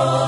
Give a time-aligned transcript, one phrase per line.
[0.00, 0.27] Oh.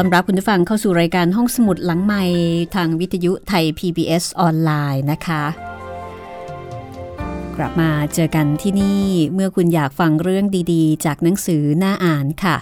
[0.00, 2.24] อนรับคุณผู้ฟังเข้าสู่รายการห้องสมุดหลังใหม่
[2.74, 5.44] ทางวิทยุไทย PBS ออนไลน์นะคะ
[7.56, 12.56] กลับมาเจอกันที่นี่เมื่อคุณอยากฟังเรื่องดีๆ จากหนังสือหน้าอ่านค่ะ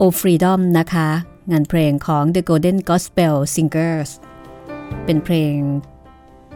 [0.00, 1.08] O Freedom นะคะ
[1.50, 4.10] งานเพลงของ The Golden Gospel Singers
[5.04, 5.54] เป็นเพลง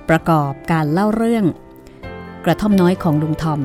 [0.09, 1.45] ประกอบการเล่าเรื่อง
[2.45, 3.61] กระท่อมน้อยของลุงทอม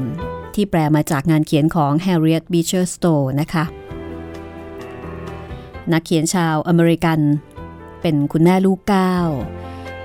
[0.56, 3.66] ที่แปลมาจากงานเขียนของ Harriet Beecher Stowe นะคะ
[5.94, 7.20] นักเขียนชาวอเมริกัน
[8.02, 9.16] เป็นคุณแม่ลูกเก้า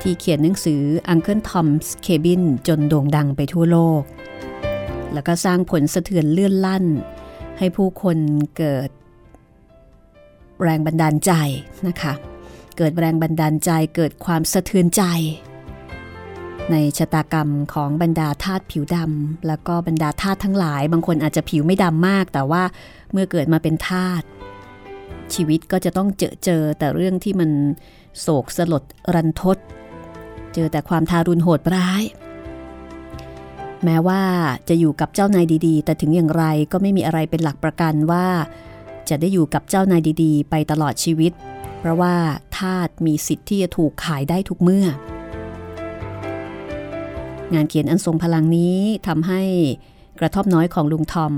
[0.01, 4.03] ที่เขียนหนังสือ Uncle Tom's Cabin จนโด่งดังไปทั่วโลก
[5.13, 6.85] แล้วก็สร้างผลสะเทือนเลื่อนลั่น
[7.59, 8.19] ให้ผู้คน
[8.57, 8.89] เกิด
[10.63, 11.33] แรงบันดาลใจ
[11.89, 12.13] นะคะ
[12.77, 15.03] เกิดแรงบันดาลใจเกิดความสะเทือนใจ
[16.71, 22.63] ในชะตากรรมของบรรดาทาสผิวดำแล้วก็บรรดาทาสทั้งหลาย บางคนอาจจะผิวไม่ดำมาก แต่ว่า
[23.13, 24.23] เมื่อเกิดมาเป็นทาส
[25.35, 27.51] ชีวิตก็จะต้องเจอเจอแต่เรื่องที่มัน
[28.21, 28.83] โศกสลด
[29.15, 29.59] รันทด
[30.55, 32.03] เจอแต่ความทารุณโหดร้าย
[33.85, 34.23] แม้ว่า
[34.69, 38.27] จะอยู่กับเจ้านายดีๆ แต่ถึงอย่างไรก็ไม่มีอะไรเป็นหลักประกันว่า
[39.09, 41.33] จะได้อยู่กับเจ้านายดีๆ ไปตลอดชีวิต
[41.79, 42.15] เพราะว่า
[42.59, 44.87] ทาสมีสิทธิ์ที่จะถูกขายได้ทุกเมื่อ
[47.55, 48.79] งานเขียนอันทรงพลังนี้
[49.09, 49.43] ทำให้
[50.19, 51.35] กระท่อมน้อยของลุงทอม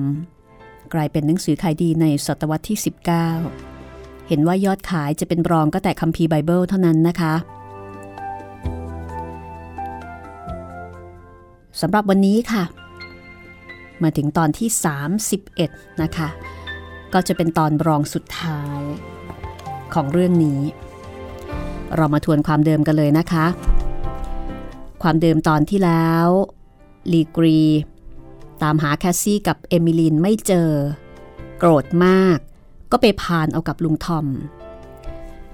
[0.95, 3.76] กลายเป็นหนังสือขายดีในศตวรรษที่ 19
[4.29, 7.35] เห็นว่ายอดขายจะเป็นรองก็แต่คัมภีร์ไบเบิลเท่านั้นนะคะ
[11.81, 12.65] สำหรับวันนี้ค่ะ
[14.03, 14.69] มาถึงตอนที่
[15.37, 16.29] 31 นะคะ
[17.13, 18.81] ก็จะเป็นตอนรองสุดท้าย
[19.95, 20.61] ของเรื่องนี้
[21.97, 23.47] เรามาทวนความเดิมกันเลยนะคะ
[25.03, 26.27] ความเดิมตอนที่แล้ว
[27.13, 27.61] ลีกรี
[28.63, 30.71] ตามหาแคสซี่กับเอมิลินไม่เจอ
[31.59, 32.39] โกรธมาก
[32.93, 34.27] ก็ไปพาลเอากับลุงทอม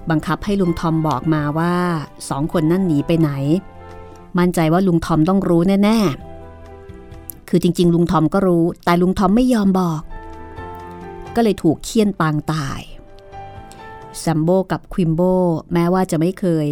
[0.09, 1.75] บังคับให้ลุงทอมบอกมาว่า
[2.29, 3.31] สองคนนั่นหนีไปไหน
[4.37, 10.01] มั่นใจว่าลุงทอมต้องรู้แน่ๆ คือจริง ๆ ลุงทอมก็รู้ แต่ลุงทอมไม่ยอมบอก
[11.35, 12.81] ก็เลยถูกเฆี่ยนปางตาย
[14.19, 15.21] แซมโบกับควิมโบ
[15.73, 16.67] แม้ว่าจะไม่เคย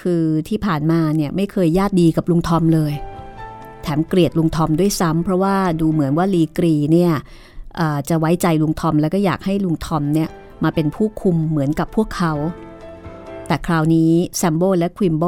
[0.00, 2.92] คือที่ผ่านมาเนี่ยไม่เคยญาติดีกับลุงทอมเลย
[3.82, 7.12] แถมเกลียดลุงทอมด้วยซ้ำเพราะว่าดูเหมือนว่าลีกรีเนี่ย
[8.08, 10.28] จะไว้ใจลุงทอมแล้วก็อยากให้ลุงทอมเนี่ย
[10.64, 12.32] มาเป็นผู้คุมเหมือนกับพวกเขา
[13.46, 15.24] แต่คราวนี้แซมโบและควิมโบ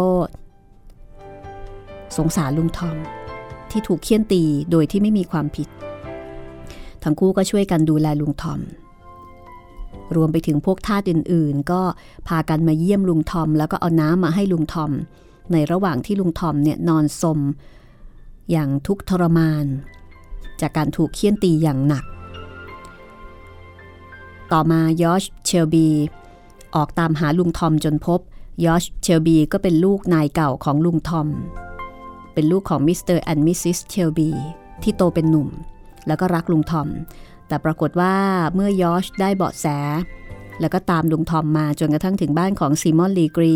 [2.17, 2.97] สงสารลุงทอม
[3.71, 5.69] ที่ถูกเคี่ยนตีโดยที่ไม่มีความผิด
[7.03, 8.61] ทั้งคู่ก็ช่วยกันดูแลลุงทอม
[10.17, 11.81] รวมไปถึงพวกทาสอื่นๆ ก็
[12.29, 14.91] พากันมาเยี่ยมลุงทอม แล้วก็เอาน้ำมาให้ลุงทอม
[15.53, 17.39] ในระหว่างที่ลุงทอมเนี่ยนอนซม
[18.51, 19.67] อย่างทุกข์ทรมาน
[20.61, 22.05] จากการถูกเฆี่ยนตีอย่างหนัก
[24.53, 25.89] ต่อมายอชเชลบี
[26.75, 28.21] ออกตามหาลุงทอมจนพบ
[28.65, 31.29] ยอชเชลบีก็เป็นลูกนายเก่าของลุงทอม
[32.35, 33.19] เป็นลูกของ Mr.
[33.19, 33.79] and Mrs.
[33.91, 34.31] เชลบี
[34.83, 35.49] ที่โตเป็นหนุ่ม
[36.07, 36.89] แล้วก็รักลุงทอม
[37.49, 38.15] แต่ปรากฏว่า
[38.55, 39.67] เมื่อยอชได้เบาะแส
[40.61, 43.55] แล้วก็ตามลุงทอมมาจนกระทั่งถึงบ้านของซีมอนลีกรี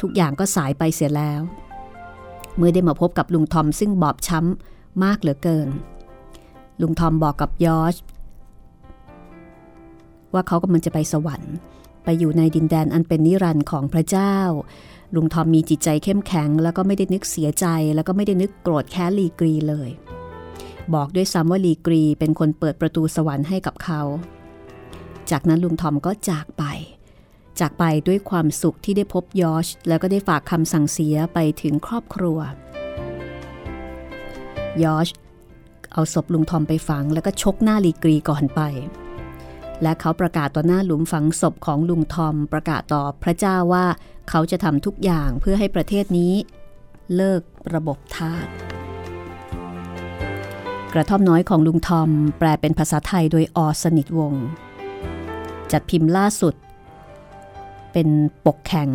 [0.00, 1.40] ทุกอย่างก็สายไปเสียแล้ว
[2.56, 5.68] เมื่อได้มาพบกับลุงทอมซึ่งบอบช้ำมากเหลือเกิน
[6.80, 7.96] ลุงทอมบอกกับยอช
[10.34, 11.54] ว่าเขากำลังจะไปสวรรค์
[12.04, 14.36] ไปอยู่ในดินแดนอันเป็นนิรันดร์ของพระเจ้า
[15.14, 19.90] ลุงทอมมีจิตใจเข้มแข็ง แล้วก็ไม่ได้นึกเสียใจ แล้วก็ไม่ได้นึกโกรธแค้นลีกรีเลย
[20.94, 24.02] บอกด้วยซ้ำว่าลีกรีเป็นคนเปิดประตูสวรรค์ให้กับเขา
[25.30, 26.64] จากนั้นลุงทอมก็จากไป
[27.60, 32.38] จากไปด้วยความสุขที่ได้พบยอช แล้วก็ได้ฝากคำสั่งเสียไปถึงครอบครัว
[34.82, 35.08] ยอช
[35.92, 38.60] เอาศพลุงทอมไปฝังแล้วก็ชกหน้าลีกรีก่อนไป
[39.82, 43.86] และเขาประกาศต่อหน้าหลุมฝังศพของลุงทอมประกาศต่อพระเจ้าว่า
[44.30, 46.32] เขาจะทำทุกอย่างเพื่อให้ประเทศนี้
[47.16, 47.42] เลิก
[47.74, 48.46] ระบบทาส
[50.92, 54.46] กระท่อมน้อยของลุงทอมแปลเป็นภาษาไทยโดยอสนิทวงศ์
[55.72, 56.54] จัดพิมพ์ล่าสุด
[57.92, 58.08] เป็น
[58.46, 58.90] ปกแข็ง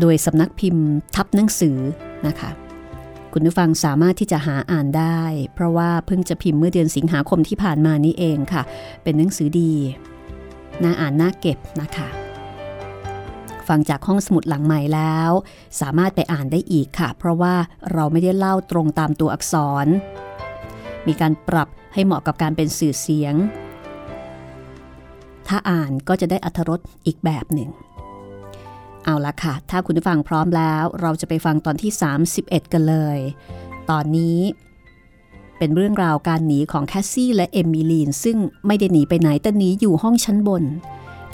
[0.00, 1.76] โดยสำนักพิมพ์ทับหนังสือ
[2.26, 2.50] นะคะ
[3.38, 5.22] คุณผู้ฟังสามารถที่จะหาอ่านได้
[5.54, 8.62] เพราะว่าเพิ่งจะพิมพ์เมื่อเดือนสิงหาคมที่ผ่านมานี้เองค่ะ
[9.02, 9.72] เป็นหนังสือดี
[10.82, 12.08] น่าอ่านน่าเก็บนะคะ
[13.68, 15.30] ฟังจากห้องสมุดหลังใหม่แล้ว
[15.80, 17.54] สามารถไปอ่านได้อีกค่ะ เพราะว่า
[17.92, 19.54] เราไม่ได้เล่าตรงตามตัวอักษ
[19.84, 19.86] ร
[21.06, 23.34] มีการปรับให้เหมาะกับการเป็นสื่อเสียง
[25.48, 27.70] ถ้าอ่านก็จะได้อัธรสอีกแบบหนึ่ง
[29.06, 31.90] เอาละค่ะ ถ้าคุณผู้ฟังพร้อมแล้ว เราจะไปฟังตอนที่
[32.32, 33.18] 31 กันเลย
[33.90, 34.38] ตอนนี้
[35.58, 40.64] เป็นเรื่องราวการหนีของแคสซี่และเอมิลีน ซึ่งไม่ได้หนีไปไหนแต่หนีอยู่ห้องชั้นบน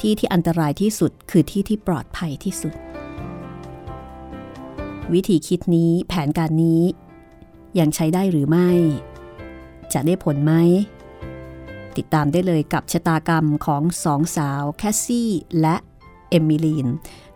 [0.01, 2.75] ที่ที่อันตรายที่สุดคือที่ที่ปลอดภัยที่สุด
[5.12, 6.83] วิธีคิดนี้แผนการนี้
[7.79, 8.71] ยังใช้ได้หรือไม่
[9.93, 10.52] จะได้ผลไหม
[11.97, 15.76] ติดตามได้เลยกับชะตากรรมของสองสาวแคสซี่และ
[16.31, 16.88] เอมิลีน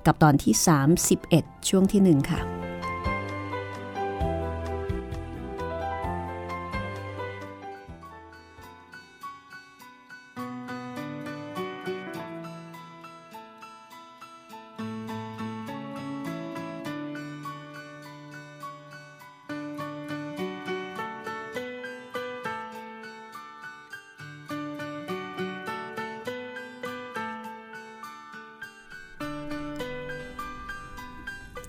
[0.06, 0.54] กับตอนที่
[1.12, 2.55] 31 ช่วงที่ 1 ค่ะ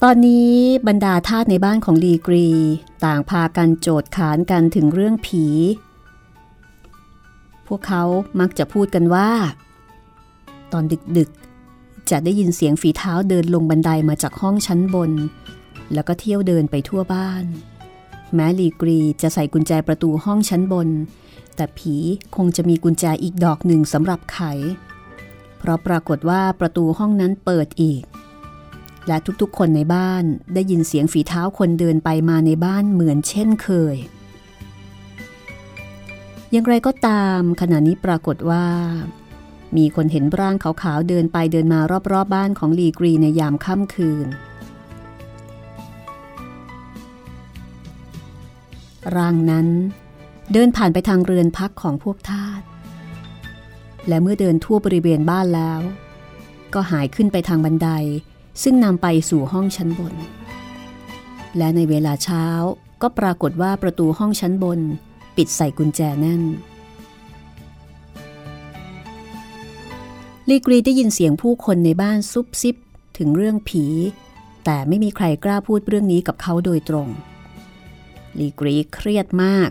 [0.03, 0.53] ตอนนี้
[0.87, 2.47] บรรดาทาสในบ้านของลีกรี
[3.05, 5.45] ต่างพากันโจดขานกันถึงเรื่องผี
[7.67, 8.03] พวกเขา
[8.39, 9.29] มักจะพูดกันว่า
[10.71, 10.83] ตอน
[11.17, 15.11] ดึกๆ จะได้ยินเสียงฝีเท้าเดินลงบันไดมาจากห้องชั้นบน
[15.93, 17.43] แล้วก็เที่ยวเดินไปทั่วบ้าน
[18.33, 20.89] แม้ลีกรีจะใส่กุญแจประตูห้องชั้นบน
[21.55, 21.95] แต่ผี
[22.35, 24.39] คงจะมีกุญแจอีกดอกหนึ่งสำหรับไข
[25.57, 28.03] เพราะปรากฏว่าประตูห้องนั้นเปิดอีก
[29.07, 30.23] และทุกๆ คนในบ้าน
[30.53, 33.95] ได้ยินเสียงฝีเท้าคนเดินไปมาในบ้านเหมือนเช่นเคย
[36.51, 38.65] อย่างไรก็ตามขณะนี้ปรากฏว่า
[39.77, 44.27] มีคนเห็นร่างขาวๆเดินไปเดินมารอบๆบบ้านของลีกรีในยามค่ำคืน
[49.15, 49.67] ร่างนั้น
[50.53, 52.61] เดินผ่านไปทางเรือนพักของพวกทาส
[54.07, 55.81] และเมื่อเดินทั่วบริเวณบ้านแล้ว
[56.73, 57.89] ก็หายขึ้นไปทางบันได
[58.63, 60.13] ซึ่งนำไปสู่ห้องชั้นบน
[61.57, 62.45] และในเวลาเช้า
[63.01, 64.79] ก็ปรากฏว่าประตูห้องชั้นบน
[65.37, 66.43] ปิดใส่กุญแจแน่น
[70.49, 72.75] ลีกรีได้ยินเสียงผู้คนในบ้านซุบซิบ
[73.17, 73.85] ถึงเรื่องผี
[74.65, 77.07] แต่ไม่มีใครกล้าพูดเรื่องนี้กับเขาโดยตรง
[78.39, 79.69] ลีกรีเครียดมาก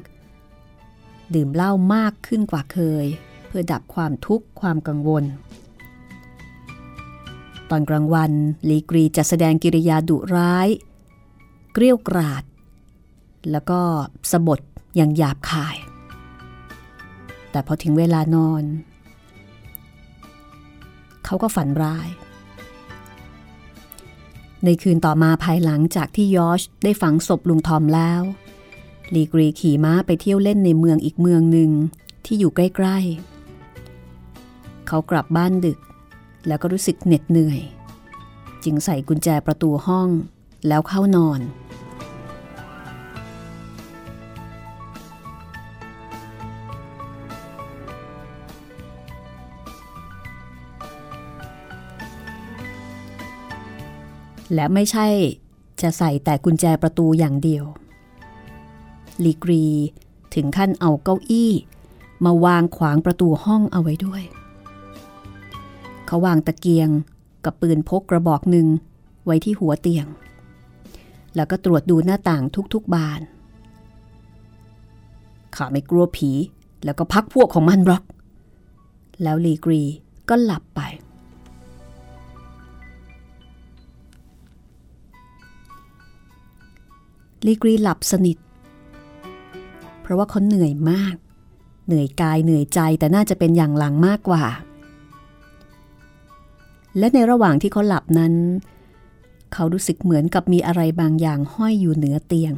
[1.34, 3.06] ดื่มเหล้ามากขึ้นกว่าเคย
[3.46, 5.24] เพื่อดับความทุกข์ความกังวล
[7.70, 8.32] ตอนกลางวัน
[8.68, 10.68] ลีกรีจะแสดงกิริยาดุร้าย
[11.72, 12.44] เกลี้ยวกราด
[13.50, 13.80] แล้วก็
[14.30, 14.60] สบท
[14.96, 15.76] อย่างหยาบคาย
[17.50, 18.64] แต่พอถึงเวลานอน
[21.24, 22.08] เขาก็ฝันร้าย
[24.64, 28.22] ในคืนต่อมาภายหลังจากที่ยอชได้ฝังศพลุงทอมแล้ว
[29.14, 31.70] ลีกรีขี่ม้าไปเที่ยวเล่นในเมืองอีกเมืองหนึ่ง
[32.24, 32.98] ที่อยู่ใกล้
[33.72, 35.78] ๆ เขากลับบ้านดึก
[36.46, 37.60] แล้วก็รู้สึกเหน็ดเหนื่อย
[38.64, 40.08] จึงใส่กุญแจประตูห้อง
[40.68, 41.40] แล้วเข้านอน
[54.54, 55.06] และไม่ใช่
[55.82, 57.64] จะใส่แต่กุญแจประตูอย่างเดียว
[59.24, 59.64] ลีกรี
[60.34, 61.52] ถึงขั้นเอาเก้าอี้
[62.24, 64.22] มาวางขวางประตูห้องเอาไว้ด้วย
[66.06, 66.88] เขาวางตะเกียง
[67.44, 68.66] กับปืนพกกระบอกหนึ่ง
[69.24, 70.06] ไว้ที่หัวเตียง
[71.34, 72.42] แล้วก็ตรวจดูหน้าต่าง
[72.74, 73.20] ทุกๆบาน
[75.56, 76.30] ข้าไม่กลัวผี
[76.84, 78.04] แล้วก็พักพวกของมันบล็อก
[79.22, 79.82] แล้วลีกรี
[80.28, 80.80] ก็หลับไป
[87.46, 88.36] ลีกรีหลับสนิท
[90.00, 91.14] เพราะว่าเขาเหนื่อยมาก
[91.86, 94.44] เหนื่อยกายเหนื่อยใจแต่น่าจะเป็นอย่างหลังมากกว่า
[96.98, 98.34] และในระหว่างที่เขาหลับนั้น
[99.52, 102.54] เขารู้สึกเหมือนกับมีอะไรบางอย่างห้อยอยู่เหนือเตียง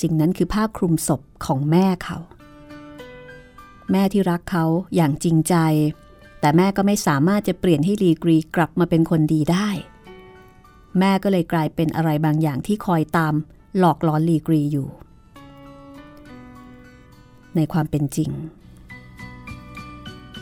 [0.00, 2.18] สิ่งนั้นคือผ้าคลุมศพของแม่เขา
[3.92, 4.64] แม่ที่รักเขา
[4.96, 5.54] อย่างจริงใจ
[6.40, 9.68] แต่แม่ก็ไม่สามารถจะเปลี่ยนให้ลีกรีกลับมาเป็นคนดีได้
[10.98, 13.34] แม่ก็เลยกลายเป็นอะไรบางอย่างที่คอยตาม
[13.78, 14.88] หลอกหลอนลีกรีอยู่
[17.56, 18.30] ในความเป็นจริง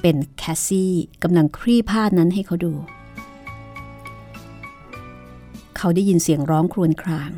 [0.00, 2.72] เป็นแคสซี่กำลังคลี่ผ้านั้นให้เขาดู
[5.76, 7.30] เขาได้ยินเสียงร้องครวญคราง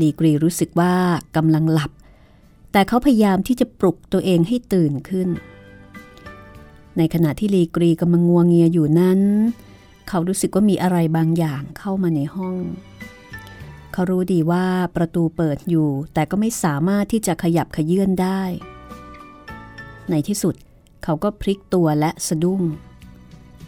[0.00, 0.94] ลีกรีรู้สึกว่า
[1.36, 1.92] กำลังหลับ
[2.72, 5.28] แต่เขาพยายามที่จะปลุกตัวเองให้ตื่นขึ้น
[6.98, 9.20] ในขณะที่ลีกรีกำลังงัวงเงียอยู่นั้น
[10.08, 12.56] เขารู้สึกว่ามีอะไรบางอย่างเข้ามาในห้อง
[13.92, 18.42] เขารู้ดีว่าประตูเปิดอยู่ แต่ก็ไม่สามารถที่จะขยับขยื่นได้
[20.10, 20.54] ในที่สุด
[21.08, 22.62] เขาก็พลิกตัวและสะดุ้ง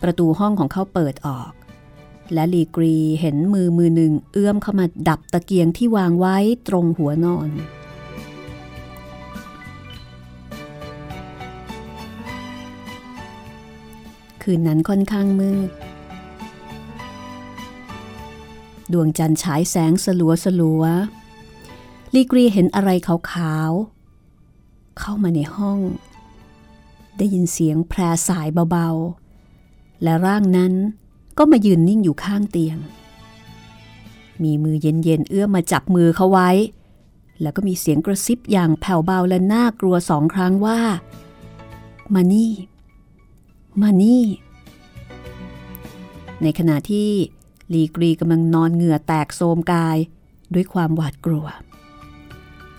[0.02, 1.52] ประตูห้องของเขาเปิดออก
[2.34, 6.36] และลีกรีเห็นมือมือหนึ่งเอื้อมเข้ามาดับตะเกียงที่วางไว้
[6.68, 7.50] ตรงหัวนอน
[14.42, 15.70] คืนนั้นค่อนข้างมืด
[18.92, 20.82] ดวงจันทร์ฉายแสงสลัวสลัว
[22.14, 25.80] ลีกรีเห็นอะไรขาวๆ เข้ามาในห้อง
[27.18, 30.72] ได้ยินเสียงแพรสายเบาๆ และร่างนั้น
[31.38, 32.78] ก็มายืนนิ่งอยู่ข้างเตียง
[34.42, 36.50] มีมือเย็นๆเอื้อมมาจับมือเขาไว้
[37.40, 40.80] แล้วก็มีเสียงกระซิบอย่างแผ่วเบาและน่ากลัวสองครั้งว่า
[42.14, 42.52] มานี่
[43.82, 44.24] มานี่
[46.42, 47.10] ในขณะที่
[47.72, 49.96] ลีกรีกำลังนอนเหงื่อแตกโซมกาย
[50.54, 51.67] ด้วยความหวาดกลัวเ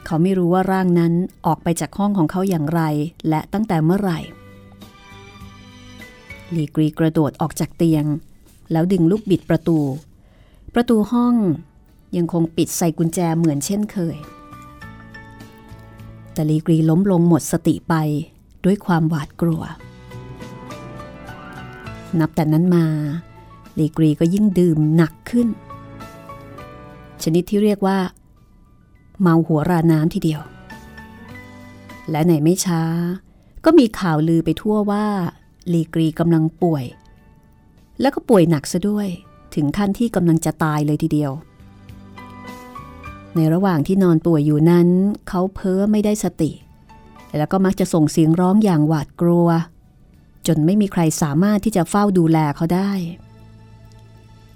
[0.06, 1.14] เขาไม่รู้ว่าร่างนั้น
[1.46, 2.82] ออกไปจากห้องของเขาอย่างไร
[3.30, 4.20] และตั้งแต่เมื่อไหร่
[6.56, 8.06] ลีกรีกระโดดออกจากเตียง
[8.72, 9.80] แล้วดึงลูกบิดประตู
[10.74, 11.36] ประตูห้อง
[12.18, 14.18] ยังคงปิดใส่กุญแจเหมือนเช่นเคย
[16.34, 17.94] แต่ลีกรีล้มลงหมดสติไป
[18.66, 19.62] ด้วยความหวาดกลัว
[22.20, 22.86] นับแต่นั้นมา
[23.80, 25.48] ลีกรีก็ยิ่งดื่มหนักขึ้น
[27.24, 27.98] ชนิดที่เรียกว่า
[29.22, 30.42] เมาหัวราน้ำทีเดียว
[32.12, 32.84] และในไม่ช้า
[33.66, 35.06] ก็มีข่าวลือไปทั่วว่า
[35.74, 36.86] ลีกรีกำลังป่วย
[38.02, 39.08] แล้วก็ป่วยหนักซะด้วย
[39.56, 41.32] ถึงขั้นที่กำลังจะตายเลยทีเดียว
[43.36, 44.88] ในระหว่างที่นอนป่วยอยู่นั้น
[45.28, 46.52] เขาเพ้อไม่ได้สติ
[47.38, 49.48] แล้วก็มักจะส่งเสียงร้องอย่างหวาดกลัว
[50.48, 52.92] จนไม่มีใครสามารถที่จะเฝ้าดูแลเขาได้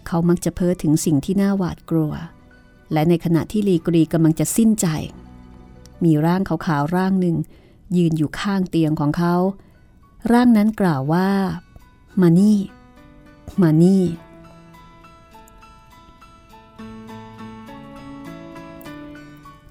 [0.07, 2.11] เขามักจะเพ้อถึงสิ่งที่น่าหวาดกลัว
[2.93, 4.87] และในขณะที่ลีกรีกำลังจะสิ้นใจ
[6.03, 7.35] มีร่างขาวๆร่างหนึ่ง
[7.97, 9.35] ยืนอยู่ข้างเตียงของเขา
[10.31, 11.29] ร่างนั้นกล่าวว่า
[12.21, 12.57] มานี่
[13.61, 14.03] มานี่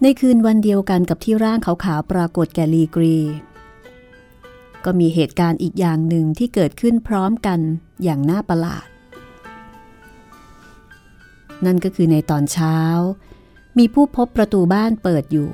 [0.03, 3.19] ในคืนวันเดียวกันกับที่ร่างขาวๆปรากฏแก่ลีกรี
[4.85, 7.61] ก็มีเหตุการณ์อีกอย่างหนึ่งที่เกิดขึ้นพร้อมกัน
[8.03, 8.87] อย่างน่าประหลาด
[11.67, 12.79] นั่นก็คือในตอนเช้า
[13.79, 15.51] มีผู้พบประตูบ้านเปิดอยู่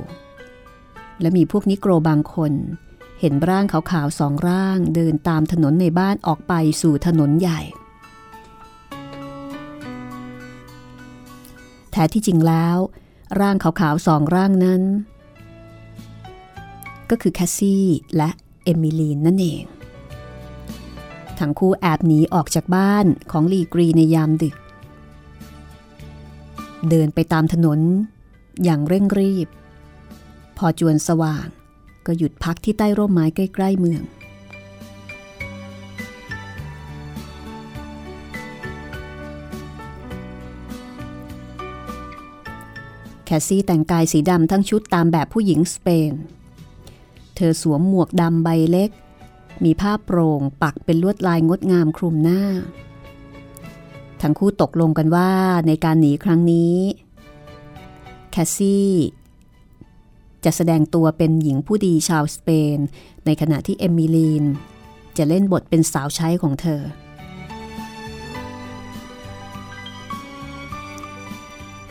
[1.20, 2.52] และมีพวกนิโกรบางคน
[3.20, 7.60] เห็นร่างขาวๆสองร่างเดินตามถนนในบ้านออกไปสู่ถนนใหญ่
[11.90, 12.76] แท้ที่จริงแล้ว
[13.40, 14.82] ร่างขาวๆสองร่างนั้น
[17.10, 17.84] ก็คือแคสซี่
[18.16, 18.30] และ
[18.64, 19.64] เอมิลีนนั่นเอง
[21.38, 24.56] ทั้งคู่แอบหนีออกจากบ้านของลีกรีในยามดึก
[26.90, 27.80] เดินไปตามถนน
[28.64, 29.48] อย่างเร่งรีบ
[30.56, 31.46] พอจวนสว่าง
[32.06, 34.02] ก็หยุดพักที่ใต้ร่มไม้ใกล้ ๆ เมือง
[43.24, 46.12] แคสซี่แต่งกายสีดำทั้งชุดตามแบบผู้หญิงสเปน
[47.36, 48.90] เธอสวมหมวกดำใบเล็ก
[49.64, 52.42] มีผ้าโปร่งปักเป็นลวดลายงดงามคลุมหน้า
[54.22, 55.30] ทั้งคู่ตกลงกันว่า
[55.66, 56.76] ในการหนีครั้งนี้
[58.30, 58.90] แคสซี่
[60.44, 62.78] จะแสดงตัวเป็นหญิงผู้ดีชาวสเปน
[63.26, 64.44] ในขณะที่เอมิลีน
[65.16, 66.82] จะเล่นบทเป็นสาวใช้ของเธอ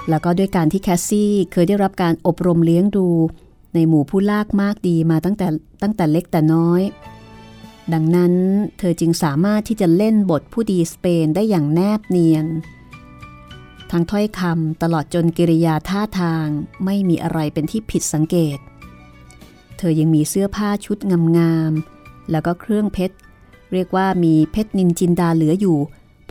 [0.09, 3.07] แล้วก็ด้วยการที่แคสซี่เคยได้รับการอบรมเลี้ยงดู
[3.73, 5.47] ในหมู่ผู้ลากมากดีมาตั้งแต่
[5.81, 6.81] ตั้งแต่เล็กแต่น้อย
[7.93, 8.33] ดังนั้น
[8.77, 12.45] เธอจึงสามารถที่จะเล่นบทผู้ดีสเปนได้อย่างแนบเนียน
[13.91, 16.47] ทั้งถ้อยคำตลอดจนกิริยาท่าทาง
[16.85, 18.57] ไม่มีอะไรเป็นที่ผิดสังเกต
[19.77, 20.97] เธอยังมีเสื้อผ้าชุด
[21.37, 23.15] งามๆ แล้วก็เครื่องเพชร
[23.73, 25.77] เรียกว่ามีเพชรนินจินดาเหลืออยู่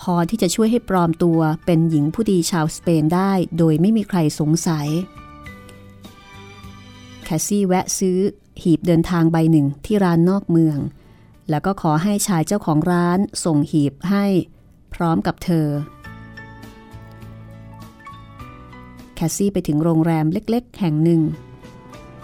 [0.01, 4.89] พอที่จะช่วยให้ปลอมตัวเป็นหญิงผู้ดีชาวสเปนได้โดยไม่มีใครสงสัย
[7.25, 8.19] แคสซี่แวะซื้อ
[8.63, 10.79] หีบเดินทางใบหนึ่งที่ร้านนอกเมือง
[11.51, 14.25] แล้วก็ขอให้ชายเจ้าของร้านส่งหีบให้
[14.95, 15.69] พร้อมกับเธอ
[19.15, 21.23] แคสซี่ไปถึงโรงแรมเล็กๆ แห่งหนึ่ง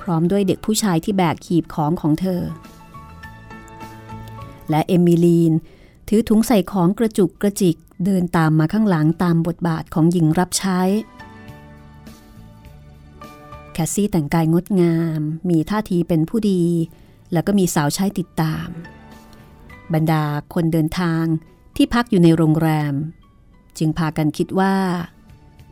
[0.01, 2.41] พร้อมด้วยเด็กผู้ชายที่แบกหีบของของเธอ
[4.71, 5.53] และเอมิลีน
[6.09, 10.81] ถือถุงใส่ของกระจุกกระจิกเดินตามมาข้างหลังตามบทบาทของหญิงรับใช้
[13.73, 16.63] แคสซี่แต่งกายงดงาม มีท่าทีเป็นผู้ดี
[17.33, 18.69] แล้วก็มีสาวใช้ติดตาม
[19.95, 20.25] บรรดา
[20.55, 21.25] คนเดินทาง
[21.77, 22.95] ที่พักอยู่ในโรงแรม
[23.79, 24.75] จึงพากันคิดว่า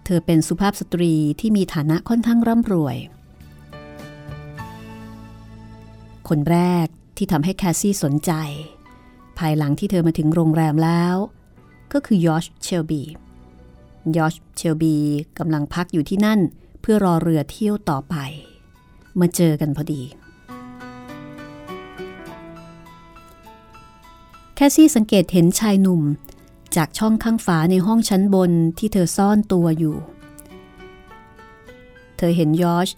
[0.04, 2.96] เธอเป็นสุภาพสตรีที่มีฐานะค่อนข้างร่ำรวย
[6.28, 8.32] คนแรกที่ทำให้แคสซี่สนใจ
[9.38, 11.14] ภายหลังที่เธอมาถึงโรงแรมแล้ว
[11.92, 13.02] ก็คือยอชเชลบี
[14.16, 14.96] ยอชเชลบี
[15.38, 16.40] กำลังพักอยู่ที่นั่น
[16.80, 18.16] เพื่อรอเรือเที่ยวต่อไป
[19.20, 20.02] มาเจอกันพอดี
[24.62, 26.02] แคสซี่สังเกตเห็นชายหนุ่ม
[26.76, 29.96] จากช่องข้างฝาในห้องชั้นบนที่เธอซ่อนตัวอยู่
[32.16, 32.88] เธอเห็นยอช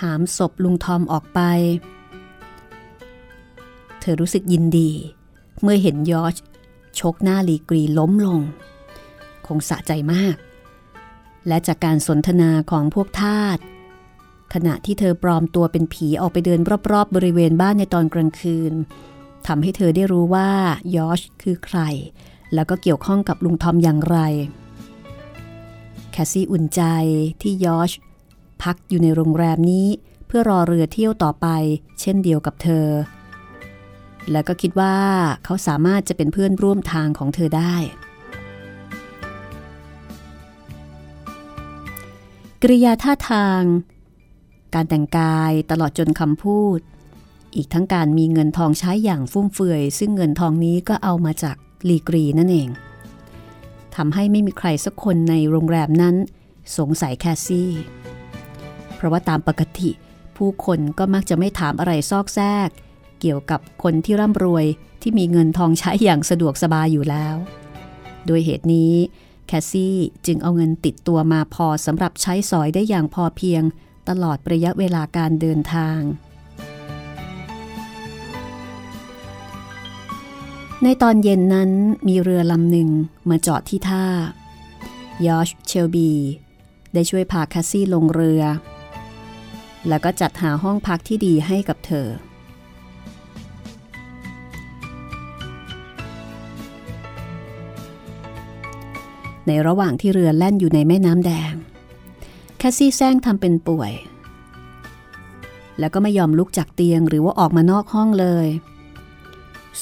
[0.00, 1.40] หามศพลุงทอมออกไป
[4.00, 4.90] เธอรู้สึกยินดี
[5.62, 6.34] เมื่อเห็นยอช
[7.00, 8.40] ชกหน้าลีกรีล้มลง
[9.46, 10.36] คงสะใจมาก
[11.48, 13.58] และจากการสนทนาของพวกทาส
[14.54, 16.60] ขณะที่เธอปลอมตัวเป็นผีออกไปเดิน
[16.92, 18.74] รอบๆบริเวณบ้านในตอนกลางคืน
[19.46, 20.50] ทำให้เธอได้รู้ว่า
[20.96, 21.80] ยอชคือใคร
[22.54, 24.18] แล้วก็เกี่ยวข้องกับลุงทอมอย่างไร
[26.10, 26.82] แคสซี่อุ่นใจ
[27.42, 27.90] ที่ยอช
[28.62, 29.88] พักอยู่ในโรงแรมนี้
[30.26, 31.46] เพื่อรอเรือเที่ยวต่อไป
[32.00, 32.88] เช่นเดียวกับเธอ
[34.30, 34.96] แล้วก็คิดว่า
[35.44, 37.74] เขาสามารถจะเป็นเพื่อนร่วมทางของเธอได้
[42.62, 43.62] กริยาท่าทาง
[44.74, 46.80] การแต่งกายตลอดจนคำพูด
[47.56, 51.56] อีกทั้งการมีเงินทองใช้อย่างฟุ่มเฟือย ซึ่งเงินทองนี้ก็เอามาจาก
[51.88, 52.68] ลีกรีนั่นเอง
[53.96, 56.16] ทำให้ไม่มีใครสักคนในโรงแรมนั้น
[56.76, 57.70] สงสัยแคสซี่
[58.94, 59.90] เพราะว่าตามปกติ
[60.36, 62.68] ผู้คนก็มักจะไม่ถามอะไรซอกแซก
[63.20, 64.64] เกี่ยวกับคนที่ร่ำรวย
[65.02, 67.36] ที่มีเงินทองใช้อย่างสะดวกสบายอยู่แล้ว
[68.26, 68.92] โดยเหตุนี้
[69.46, 73.62] แคสซี่จึงเอาเงินติดตัวมาพอสำหรับใช้สอยได้อย่างพอเพียง
[74.08, 76.00] ตลอดระยะเวลาการเดินทาง
[80.84, 81.70] ในตอนเย็นนั้น
[82.08, 82.88] มีเรือลำหนึ่ง
[83.30, 84.06] มาจอดที่ท่า
[85.26, 86.10] ยอชเชลบี
[86.94, 88.42] ได้ช่วยพาแคสซี่ลงเรือ
[89.88, 92.08] แล้วก็จัดหาห้องพักที่ดีให้กับเธอ
[99.46, 101.54] ในระหว่างที่เรือแล่นอยู่ในแม่น้ำแดง
[102.58, 103.92] แคสซี่แสร้งทำเป็นป่วย
[105.78, 108.48] แล้วก็ไม่ยอมลุกจากเตียงหรือว่าออกมานอกห้องเลย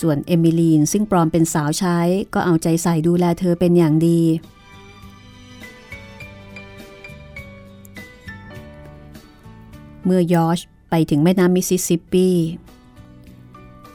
[0.01, 1.99] ส่วนเอมิลีนซึ่งปลอมเป็นสาวใช้
[2.35, 4.21] ก็เอาใจใส่ดูแลเธอเป็นอย่างดี
[10.05, 10.59] เมื่อยอช
[10.91, 12.29] ไปถึงแม่น้ำมิสซิสซิปปี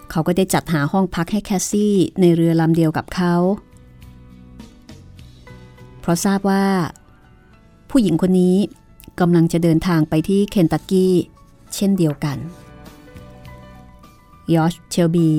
[0.09, 3.35] เขาก็ได้จัดหาห้องพักให้แคสซี่ในเรือลำเดียวกับเขา
[5.99, 6.65] เพราะทราบว่า
[7.89, 8.55] ผู้หญิงคนนี้
[9.19, 11.13] กำลังจะเดินทางไปที่เคนตักกี้
[11.75, 12.37] เช่นเดียวกัน
[14.53, 15.31] ยอชเชลบี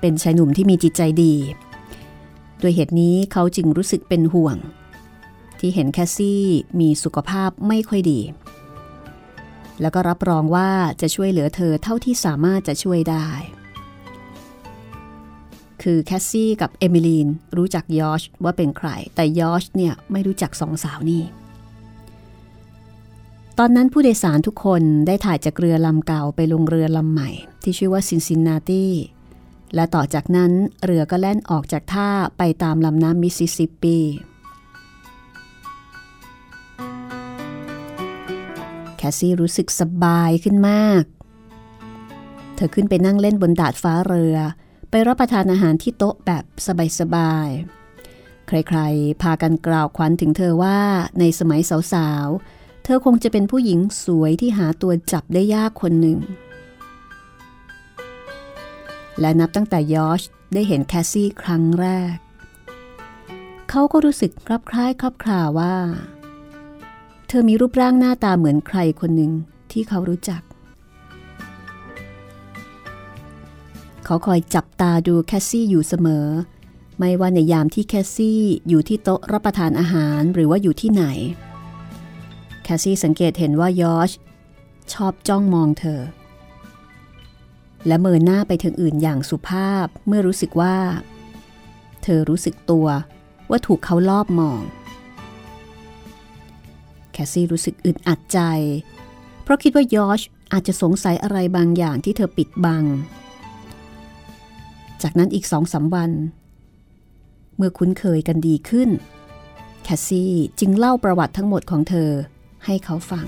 [0.00, 1.34] เป็นชายหนุ่มที่มีจิตใจดี
[2.62, 4.56] ด้วยเหตุนี้เขาจึงรู้สึกเป็นห่วง
[5.58, 6.44] ที่เห็นแคสซี่
[6.80, 8.20] มีสุขภาพไม่ค่อยดี
[9.80, 13.28] แล้วก็รับรองว่าจะช่วยเหลือเธอเท่าที่สามารถจะช่วยได้
[15.82, 21.22] คือแคสซี่กับเอมิลีนรู้จักยอชว่าเป็นใคร แต่ยอชเนี่ยไม่รู้จักสองสาวนี่
[23.58, 27.30] ตอนนั้นผู้โดยสารทุกคนได้ถ่ายจากเรือลำเก่าไปลงเรือลำใหม่
[27.62, 28.86] ที่ชื่อว่าซินซินนาตี
[29.74, 30.52] และต่อจากนั้น
[30.84, 33.98] เรือก็แล่นออกจากท่าไปตามลำน้ำมิสซิสซิปปี
[38.96, 41.02] แคสซี่รู้สึกสบายขึ้นมาก
[42.54, 44.36] เธอขึ้นไปนั่งเล่นบนดาดฟ้าเรือ
[44.90, 46.44] ไปรับประทานอาหารที่โต๊ะแบบ
[47.00, 50.78] สบายๆ ใครๆ พากันกล่าวขวัญถึงเธอว่า
[51.18, 51.60] ในสมัย
[51.92, 56.18] สาวๆ เธอคงจะเป็นผู้หญิงสวยที่หาตัวจับได้ยากคนหนึ่ง
[59.20, 60.22] และนับตั้งแต่ยอช
[60.54, 62.14] ได้เห็นแคสซี่ครั้งแรก
[63.70, 65.74] เขาก็รู้สึกคลับคล้ายคลับคลาว่า
[67.28, 69.32] เธอมีรูปร่างหน้าตาเหมือนใครคนหนึ่ง
[69.72, 70.42] ที่เขารู้จัก
[74.04, 76.26] เขาคอยจับตาดูแคสซี่อยู่เสมอ
[76.98, 81.04] ไม่ว่าในยามที่แคสซี่อยู่ที่โต๊ะรับประทานอาหารหรือว่าอยู่ที่ไหน
[82.62, 84.10] แคสซี่สังเกตเห็นว่ายอช
[84.92, 86.00] ชอบจ้องมองเธอ
[87.86, 90.76] และเมินหน้าไปทางอื่นอย่างสุภาพเมื่อรู้สึกว่า
[92.02, 92.86] เธอรู้สึกตัว
[93.50, 94.60] ว่าถูกเขาลอบมอง
[97.12, 98.40] แคสซี่รู้สึกอึดอัดใจ
[99.42, 100.20] เพราะคิดว่ายอช
[100.52, 102.84] อาจจะสงสัยอะไรบางอย่างที่เธอปิดบัง
[105.02, 106.10] จากนั้นอีกสองสาวัน
[107.56, 108.90] เมื่อคุ้นเคยกันดีขึ้น
[109.82, 112.10] แคสซี่จึงเล่าประวัติทั้งหมดของเธอ
[112.64, 113.26] ให้เขาฟัง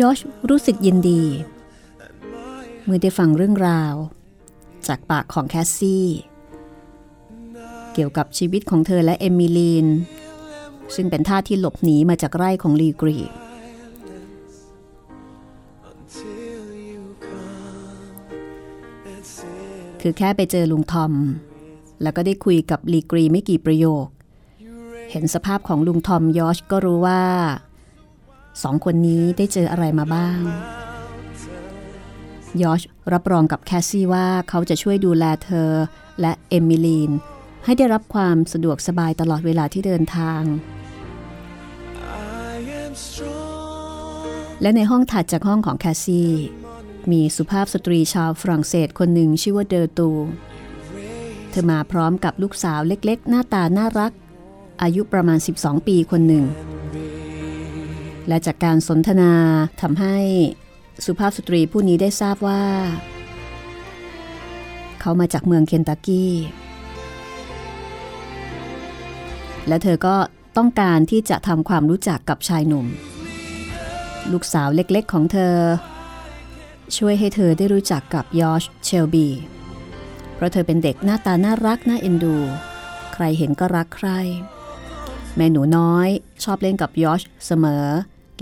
[0.00, 0.18] ยอช
[0.48, 1.22] รู้สึกยินดี
[2.84, 3.94] เมื่อได้ฟังเรื่องราว
[4.86, 6.06] จากปากของแคสซี่
[7.94, 9.86] เกี่ยวกับชีวิตของเธอและเอมิลีน
[10.94, 13.16] ซึ่งเป็นท่าที่หลบหนีมาจากไร่ของลีกรี
[20.00, 21.12] คือแค่ไปเจอลุงทอม
[22.02, 24.06] แล้วก็ได้คุยกับลีกรีไม่กี่ประโยค
[25.16, 27.22] เห็นสภาพของลุงทอมยอชก็รู้ว่า
[28.62, 30.40] สองคนนี้ได้เจออะไรมาบ้าง
[32.62, 32.80] ยอช
[33.12, 35.70] รับรองกับแคสซี่ว่าเขาจะช่วยดูแลเธอ
[36.20, 37.10] และเอมิลีน
[37.64, 40.42] ให้ได้รับความสะดวกสบายตลอดเวลาที่เดินทาง
[44.62, 46.30] และในห้องถัดจากห้องของแคสซี่
[47.10, 50.10] มีสุภาพสตรีชาวฝรั่งเศสคนหนึ่งชื่อว่าเดอตู
[51.50, 54.12] เธอมาพร้อมกับลูกสาวเล็กๆ หน้าตาน่ารัก
[54.82, 56.44] อายุประมาณ 12 ปีคนหนึ่ง
[58.28, 59.32] และจากการสนทนา
[59.80, 60.16] ทำให้
[61.04, 62.62] สุภาพสตรีผู้นี้ได้ทราบว่า
[65.00, 66.32] เขามาจากเมืองเคนตักกี้
[69.68, 70.16] และเธอก็
[70.56, 72.86] ต้องการที่จะทำความรู้จักกับชายหนุ่ม
[74.32, 75.56] ลูกสาวเล็กๆของเธอ
[76.96, 79.28] ช่วยให้เธอได้รู้จักกับยอชเชลบี
[80.34, 82.36] เพราะเธอเป็นเด็กหน้าตาน่ารักน่าเอ็นดู
[83.14, 84.08] ใครเห็นก็รักใคร
[85.36, 86.08] แม่หนูน้อย
[86.44, 87.86] ชอบเล่นกับยอชเสมอ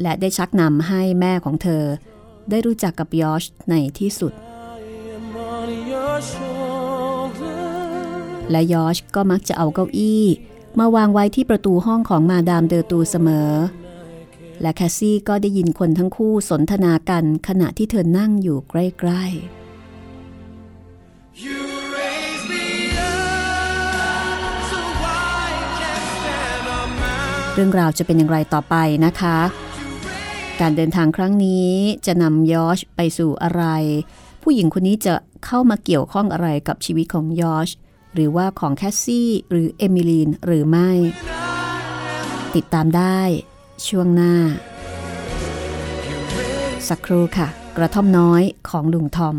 [0.03, 1.85] และได้ชักนำให้แม่ของเธอ
[2.51, 4.33] ได้รู้จักกับยอชในที่สุด
[8.51, 10.25] และยอชก็มักจะเอาเก้าอี้
[10.79, 13.51] มาวางไว้ที่ประตูห้องของมาดามเดอตูเสมอ
[14.61, 19.62] และแคสซี่ก็ได้ยินคนทั้งคู่สนทนากันขณะที่เธอนั่งอยู่ใกล้ ๆ
[27.55, 28.75] เรื่องราวจะเป็นอย่างไรต่อไป
[29.07, 29.39] นะคะ
[30.61, 31.71] การเดินทางครั้งนี้
[32.07, 33.65] จะนำยอชไปสู่อะไร
[34.43, 37.69] ผู้หญิงคนนี้จะเข้ามาเกี่ยวข้องอะไรกับชีวิตของยอช
[38.15, 40.91] หรือว่าของแคสซี่หรือเอมิลีนหรือไม่
[42.55, 43.21] ติดตามได้
[43.87, 44.35] ช่วงหน้า
[46.89, 49.37] สักครู่ค่ะ กระท่อมน้อยของลุงทอม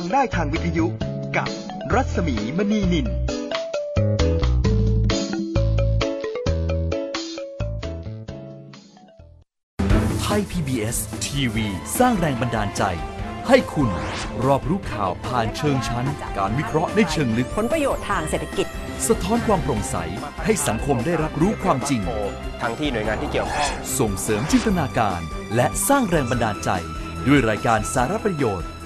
[0.00, 0.86] ฟังได้ทางวิทยุ
[1.36, 1.48] กับ
[1.94, 3.06] รัศมีมณีนิน
[10.20, 11.66] ไทย PBS ทีวี
[11.98, 12.82] สร้างแรงบันดาลใจ
[13.48, 13.88] ให้คุณ
[14.46, 18.66] รอบรู้ข่าวผ่านเชิงชั้น การวิเคราะห์ในเชิงลึก ผลประโยชน์ทางเศรษฐกิจ
[19.08, 19.96] สะท้อนความโปร่งใส
[20.44, 22.02] ให้สังคมได้รับรู้ความจริง
[22.62, 25.20] ทั้งที่หน่วยงานที่เกี่ยวข้อง ส่งเสริมจินตนาการ
[25.54, 26.70] และสร้างแรงบันดาลใจ
[27.26, 28.70] ด้วยรายการสาระประโยชน์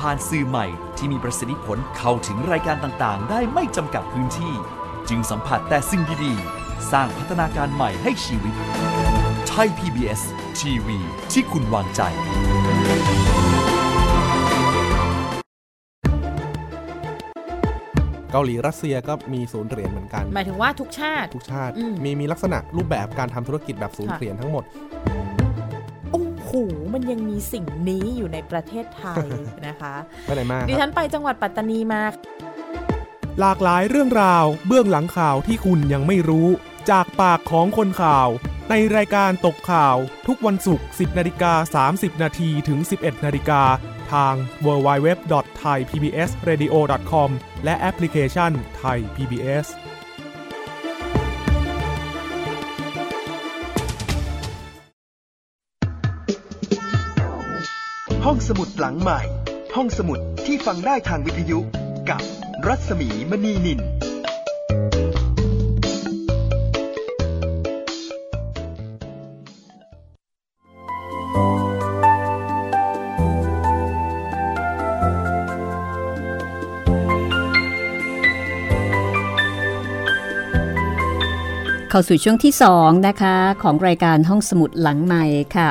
[0.00, 4.54] ผ่านสื่อใหม่ที่มีประสิทธิผลเข้าถึงรายการต่างๆ ได้ไม่จำกัดพื้นที่
[5.08, 8.54] จึงสัมผัสแต่สิ่งดีๆ สร้างพัฒนาการใหม่ให้ชีวิต
[9.48, 10.22] ไทย PBS
[10.58, 10.98] ทีวี
[11.32, 12.00] ที่คุณวางใจ
[18.32, 24.64] เกาหลีรัสเซียก็มีศูนย์เหรียญเหมือนกัน หมายถึงว่าทุกชาติ ทุกชาติอืมมีมีลักษณะรูปแบบการทำธุรกิจแบบศูนย์ค่ะเหรียญทั้งหมด
[25.04, 26.52] โอ้โห
[26.92, 29.26] มันยังมีสิ่งนี้อยู่ในประเทศไทย
[29.66, 29.94] นะคะ
[30.26, 32.02] ไปไหนมาดิคฉัรับนไปจังหวัดปัตตานีมา
[33.40, 36.48] หลากหลายเรื่องราวเบื้องหลังข่าวที่คุณยังไม่รู้
[36.90, 38.28] จากปากของคนข่าว
[38.70, 43.62] ในรายการตกข่าวทุกวันศุกร์ 10นาฬิกา30 นาทีถึง 11นาฬิกา
[44.12, 44.34] ทาง
[44.66, 47.30] www.thaipbsradio.com
[47.64, 49.66] และแอปพลิเคชัน Thai PBS
[58.26, 59.20] ห้องสมุดหลังใหม่
[59.76, 61.58] ห้องสมุดที่ฟังได้ทางวิทยุ
[62.10, 62.22] กับ
[62.66, 85.24] รัศมีมณีนินเข้าสู่ช่วงที่ 2 นะคะ ของรายการห้องสมุดหลังใหม่
[85.56, 85.70] ค่ะ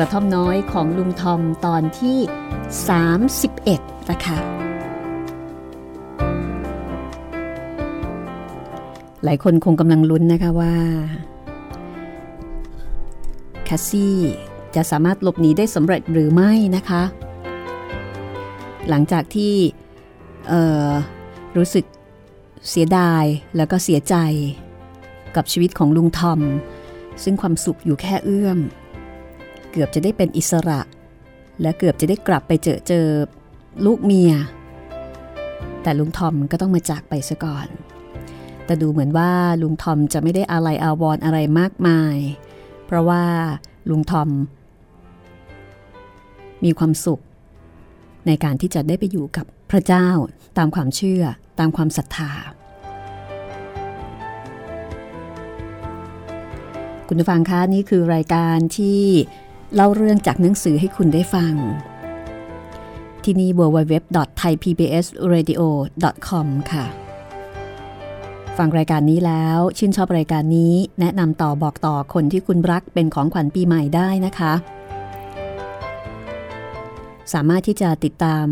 [0.00, 2.18] ระท่อมน้อยของลุงทอมตอนที่
[3.54, 4.38] 31 นะคะ
[9.24, 10.74] หลายคนคงกำลังลุ้นนะคะว่า
[13.64, 14.16] แคสซี่
[14.76, 17.02] จะสามารถหลบหนีได้สำเร็จหรือไม่นะคะ
[18.88, 19.54] หลังจากที่
[21.56, 21.84] รู้สึก
[22.68, 23.24] เสียดาย
[23.56, 24.14] แล้วก็เสียใจ
[25.36, 26.40] กับชีวิตของลุงทอม
[27.22, 28.58] ซึ่งความสุขอยู่แค่เอื้อม
[29.78, 30.80] กือบจะได้เป็นอิสระ
[31.62, 33.06] และเกือบจะได้กลับไปเจอเจอ
[33.86, 34.32] ลูกเมีย
[35.82, 37.66] แต่ลุงทอมก็ต้องมาจากไปซะก่อน
[38.64, 39.30] แต่ดูเหมือนว่า
[39.62, 42.16] ลุงทอมจะไม่ได้อาลัยอาวรณ์อะไรมากมาย
[42.86, 43.24] เพราะว่า
[43.90, 44.28] ลุงทอม
[46.64, 47.20] มีความสุข
[48.26, 50.08] ในการที่จะได้ไปอยู่กับพระเจ้า
[50.58, 51.22] ตามความเชื่อ
[51.58, 52.32] ตามความศรัทธา
[57.06, 59.02] คุณผู้ฟังคะนี่คือรายการที่
[59.74, 61.54] เล่าเรื่องจากหนังสือให้คุณได้ฟัง
[63.24, 66.86] ที่นี่ www.thaipbsradio.com ค่ะ
[68.56, 74.52] ฟังรายการนี้แล้ว ชื่นชอบรายการนี้ แนะนำต่อบอกต่อคนที่คุณรักเป็นของขวัญปีใหม่ได้นะคะ
[77.32, 78.46] สามารถที่จะติดตาม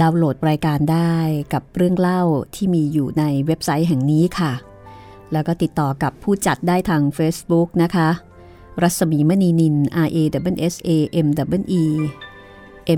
[0.00, 1.14] ดาวน์โหลดรายการได้
[1.52, 2.22] กับเรื่องเล่า
[2.54, 4.52] ที่มีอยู่ในเว็บไซต์แห่งนี้ค่ะ
[5.32, 8.08] แล้วก็ติดต่อกับผู้จัดได้ทาง Facebook นะคะ
[8.82, 10.18] รัศมีมณีนิน R A
[10.54, 10.90] W S A
[11.24, 11.28] M
[11.60, 11.84] W E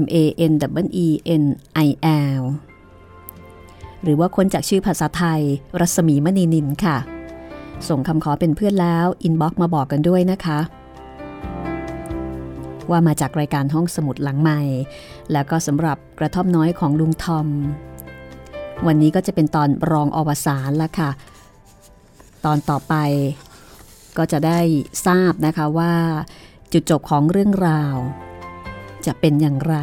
[0.02, 0.16] M A
[0.50, 0.52] N
[0.84, 1.08] W E
[1.40, 1.44] N
[1.86, 1.88] I
[2.38, 2.42] L
[4.02, 5.42] หรือว่าค้นจากชื่อภาษาไทย
[5.80, 6.96] รัศมีมณีนิลค่ะ
[7.88, 10.58] ส่งคำขอเป็นเพื่อนแล้ว inbox มาบอกกันด้วยนะคะ
[12.90, 14.60] ว่ามาจากรายการห้องสมุดหลังใหม่
[15.32, 17.46] แล้วก็สำหรับกระท่อมน้อยของลุงทอม
[18.86, 21.10] วันนี้ก็จะเป็นตอนรองอวสานละค่ะ
[22.44, 22.94] ตอนต่อไป
[24.18, 24.60] ก็จะได้
[25.06, 25.94] ทราบนะคะว่า
[26.72, 27.96] จุดจบของเรื่องราว
[29.06, 29.76] จะเป็นอย่างไร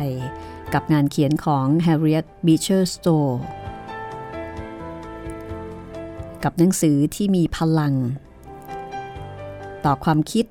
[0.74, 3.36] กับงานเขียนของ Harriet Beecher Stowe
[6.44, 7.94] กับหนังสือที่มีพลัง
[9.86, 10.46] ต่อความคิด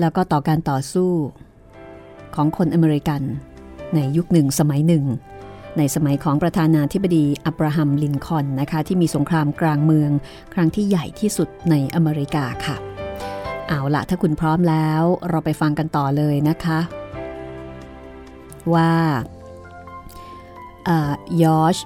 [0.00, 1.12] แล้วก็ต่อการต่อสู้
[2.34, 3.22] ของคนอเมริกัน
[3.94, 5.04] ในยุคหนึ่งสมัยหนึ่ง
[5.78, 10.10] ในสมัยของประธานาธิบดีอับราฮัมลินคอนนะคะ ที่มีสงครามกลางเมือง
[10.54, 12.76] ครั้งที่ใหญ่ที่สุดในอเมริกาค่ะ
[13.68, 16.80] เอาละถ้าคุณพร้อมแล้ว เราไปฟังกันต่อเลยนะคะ
[18.74, 18.92] ว่า
[20.88, 20.90] อ
[21.42, 21.76] ยอช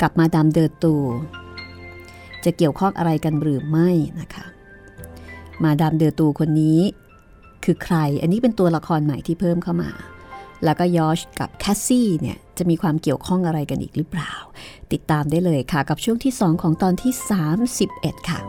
[0.00, 0.94] กับมาดามเดอร์ตู
[2.44, 3.90] จะเกี่ยวข้องอะไรกันหรือไม่
[4.20, 4.44] นะคะ
[5.62, 6.80] มาดามเดอร์ตูคนนี้
[7.64, 9.90] คือใคร อันนี้เป็นตัวละครใหม่ที่เพิ่มเข้ามา
[10.64, 14.32] แล้วก็ยอชกับแคสซี่เนี่ยจะมีความเกี่ยวข้องอะไรกันอีกหรือเปล่า
[14.92, 17.12] ติดตามได้เลยค่ะกับช่วงที่ 2 ของตอนที่
[17.70, 18.40] 31 ค่ะ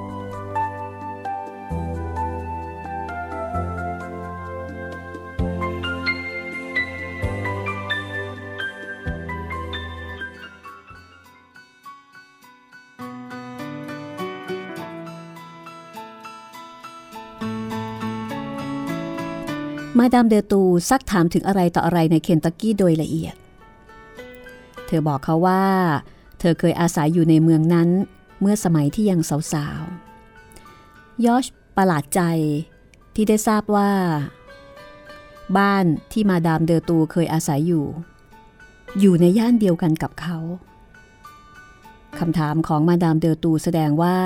[20.08, 23.36] มาดามเดอตูซักถามถึงอะไรต่ออะไรในเคนตักกี้โดยละเอียด
[24.86, 25.64] เธอบอกเขาว่า
[26.40, 27.90] เธอเคยอาศัยอยู่ในเมืองนั้น
[28.42, 29.20] เมื่อสมัยที่ยัง
[29.54, 31.46] สาวๆยอช
[31.78, 32.22] ประหลาดใจ
[33.16, 33.92] ที่ได้ทราบว่า
[35.58, 37.86] บ้านที่มาดามเดอตูเคยอาศัยอยู่
[39.00, 40.38] อยู่ในย่านเดียวกันกับเขา
[42.20, 44.18] คำถามของมาดามเดอตูแสดงว่า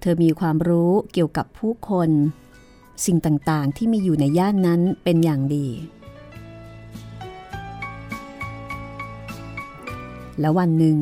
[0.00, 2.10] เธอมีความรู้เกี่ยวกับผู้คน
[3.04, 5.66] สิ่งต่างๆ ที่มีอยู่ในย่านนั้นเป็นอย่างดี
[10.40, 10.98] แล้ววันหนึ่ง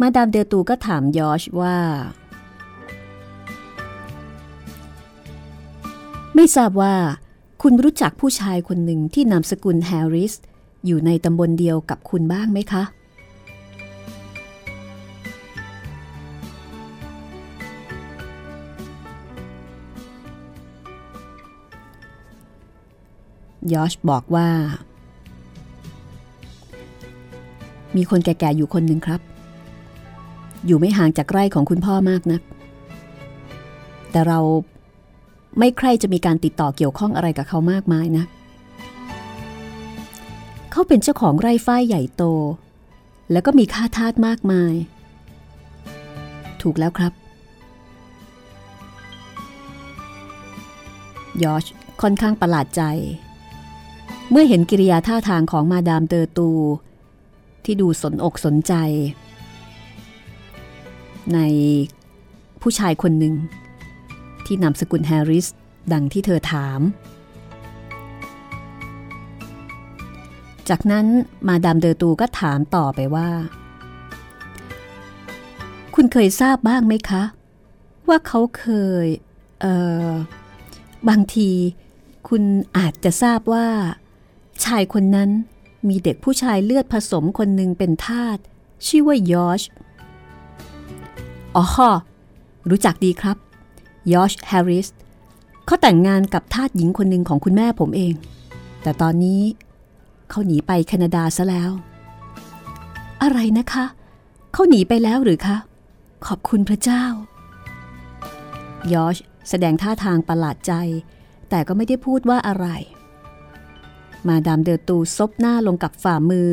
[0.00, 1.76] มาดามเดอตูก็ถามยอชว่า
[6.34, 6.94] ไม่ทราบว่า
[7.62, 10.32] คุณรู้จักผู้ชายคนหนึ่งที่นามสกุลแฮร์ริส
[10.86, 12.84] อยู่ในตำบลเดียวกับคุณบ้างไหมคะ
[23.72, 24.48] ยอชบอกว่า
[27.96, 29.20] มีคนแก่ๆอยู่คนหนึ่งครับ
[30.66, 32.42] อยู่ไม่ห่างจากไร่ของคุณพ่อมากนัก
[34.10, 34.38] แต่เรา
[35.58, 38.24] ไม่ใครจะมีการติดต่อเกี่ยวข้องอะไรกับเขามากมายนะ
[40.70, 42.24] เขาเป็นเจ้าของไร่ฝ้ายใหญ่โต
[43.32, 44.74] แล้วก็มีค่าทาสมากมาย
[46.62, 47.12] ถูกแล้วครับ
[51.42, 51.64] ยอช
[52.02, 52.82] ค่อนข้างประหลาดใจ
[54.30, 56.50] เมื่อเห็นกิริยาท่าทางของมาดามเตอตู
[57.64, 58.72] ที่ดูสนอกสนใจ
[61.34, 61.38] ใน
[62.62, 63.34] ผู้ชายคนหนึ่ง
[64.46, 65.46] ที่นามสกุลแฮร์ริส
[65.92, 66.80] ดังที่เธอถาม
[70.68, 71.06] จากนั้น
[71.48, 73.28] มาดามเดอตูก็ถามต่อไปว่า
[75.94, 77.22] คุณเคยทราบบ้างไหมคะ
[78.08, 78.66] ว่าเขาเค
[79.04, 79.06] ย
[79.60, 79.74] เอ่
[80.08, 80.10] อ
[81.08, 81.50] บางที
[82.28, 82.42] คุณ
[82.78, 83.66] อาจจะทราบว่า
[84.64, 85.30] ชายคนนั้น
[85.88, 88.38] มีเด็กผู้ชายเลือดผสมคนหนึ่งเป็นทาส
[88.86, 89.62] ชื่อว่ายอช
[91.56, 91.64] อ๋อ
[92.70, 93.36] รู้จักดีครับ
[94.12, 94.88] ยอชแฮร์ริส
[95.66, 98.14] เขาแต่งงานกับทาสหญิงคนหนึ่งของคุณแม่ผมเอง
[98.82, 99.42] แต่ตอนนี้
[100.30, 101.70] เขาหนีไปแคนาดาซะแล้ว
[103.22, 103.84] อะไรนะคะ
[104.52, 105.56] เขาหนีไปแล้วหรือคะ
[106.26, 107.04] ขอบคุณพระเจ้า
[108.92, 109.16] ยอช
[109.48, 110.72] แสดงท่าทางประหลาดใจ
[111.50, 112.66] แต่ก็ไม่ได้พูดว่าอะไร
[114.28, 116.48] มาดามเดอตูซบหน้าลงกับฝ่ามือ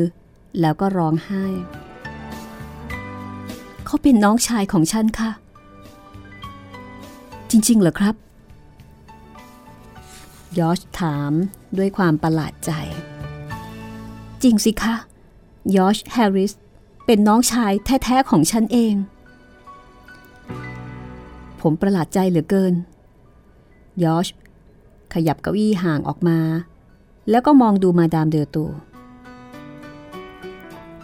[0.60, 1.44] แล้วก็ร้องไห้
[3.84, 5.30] เขาเป็นน้องชายของฉันค่ะ
[7.50, 8.14] จริง ๆ เหรอครับ
[10.58, 11.32] ยอชถาม
[11.78, 12.72] ด้วยความประหลาดใจ
[14.42, 14.94] จริงสิคะ
[15.76, 16.52] ยอชแฮร์ริส
[17.06, 18.94] เป็นน้องชายแท้ ๆ ของฉันเอง
[21.60, 22.74] ผมประหลาดใจเหลือเกิน
[24.04, 24.26] ยอช
[25.14, 26.38] ขยับเก้าอี้ห่างออกมา
[27.32, 28.64] แล้วก็มองดูมาดามเดอตู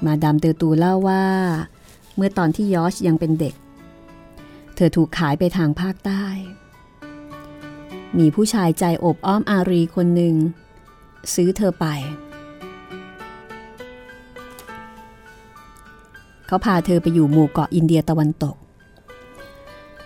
[0.04, 1.24] มาดามเดอตูเล่าว่า
[2.16, 3.54] เมื่อตอนที่ยอชยังเป็นเด็ก
[4.76, 6.24] เธอถูกขายไปทางภาคใต้
[8.18, 10.34] มีผู้ชายใจอบอ้อมอารีคนหนึ่ง
[11.34, 11.86] ซื้อเธอไป
[16.46, 18.56] เขาพาเธอไปอยู่หมู่เกาะอินเดียตะวันตก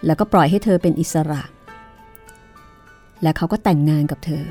[0.07, 1.43] แล้วก็ปล่อยให้เธอเป็นอิสระ
[3.23, 4.45] และเขาก็แต่งงานกับเธอ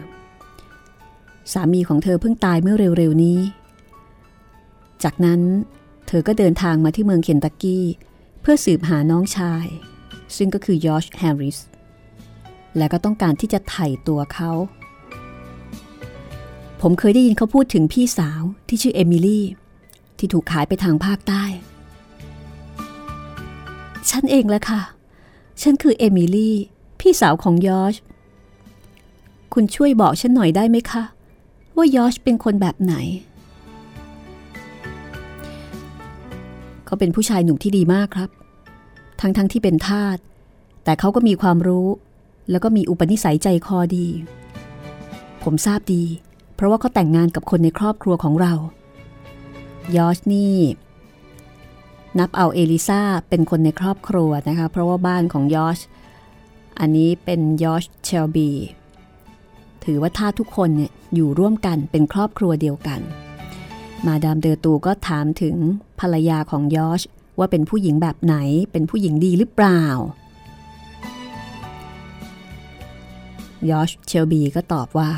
[1.53, 3.39] สามีของเธอเพิ่งตายเมื่อเร็วๆนี้
[5.03, 5.41] จากนั้น
[6.07, 7.85] เธอก็เดินทางมาที่เมืองเคนตักกี้
[8.41, 9.65] เพื่อสืบหาน้องชาย
[10.35, 11.57] ซึ่งก็คือยอชแฮร์ริส
[12.77, 14.51] และก็ต้องการที่จะไถ่ตัวเขา
[16.81, 19.45] ผมเคยได้ยินเขาพูดถึงพี่สาวที่ชื่อเอมิลี่
[20.17, 21.43] ที่ถูกขายไปทางภาคใต้
[24.09, 24.81] ฉันเองแหละค่ะ
[25.61, 26.55] ฉันคือเอมิลี่
[26.99, 27.95] พี่สาวของยอช
[29.53, 31.03] คุณช่วยบอกฉันหน่อยได้ไหมคะ
[31.75, 32.95] ว่ายอชเป็นคนแบบไหน
[36.85, 38.29] เขาเป็นผู้ชายหนุ่มที่ดีมากครับ
[39.21, 40.17] ทั้งๆทที่เป็นทาส
[40.83, 41.87] แต่เขาก็มีความรู้
[42.49, 44.07] แล้วก็มีอุปนิสัยใจคอดี
[45.43, 46.03] ผมทราบดี
[46.55, 48.53] เพราะว่าเขาแต่งงานกับคนในครอบครัวของเรา
[49.95, 50.57] ยอชนี่
[52.19, 55.79] นับเอาเอลิซาเป็นคนในครอบครัวนะคะ เพราะว่าบ้านของยอช
[56.79, 58.49] อันนี้เป็นยอชเชลบี
[59.85, 63.01] ถือว่าท่าทุกคนเนี่ยอยู่ร่วมกันเป็นครอบครัวเดียวกัน
[64.05, 65.55] มาดามเดอตูก็ถามถึง
[65.99, 67.01] ภรรยาของยอช
[67.39, 68.35] ว่าเป็นผู้หญิงแบบไหน
[68.71, 69.83] เป็นผู้หญิงดีหรือเปล่า
[73.69, 75.11] ยอชเชลบีก็ตอบว่า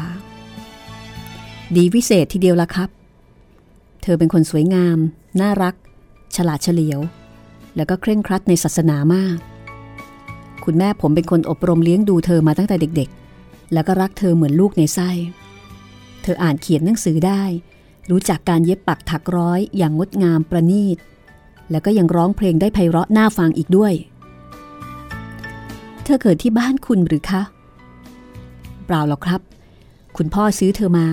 [1.75, 2.89] ดีวิเศษทีเดียวละครับ
[4.03, 4.97] เธอเป็นคนสวยงาม
[5.41, 5.75] น่ารัก
[6.35, 6.99] ฉลาดเฉลียว
[7.75, 9.37] แล้วก็เคร่งครัดในศาสนามาก
[10.65, 13.09] คุณแม่ผมเป็นคนอบรมเลี้ยงดูเธอมาตั้งแต่เด็ก
[13.73, 15.09] แล้วก็รักเธอเหมือนลูกในไส้
[16.21, 17.43] เธออ่านเขียนหนังสือได้
[18.09, 20.97] รู้จักการเย็บปักถักร้อยอย่างงดงามประณีต
[21.71, 23.93] แล้วก็ยังร้องเพลงได้ไพเราะน่าฟังอีกด้วย
[26.03, 27.41] เธอเกิดที่บ้านคุณหรือคะ
[28.85, 29.41] เปล่าหรอกครับ
[30.17, 31.07] คุณพ่อซื้อเธอมา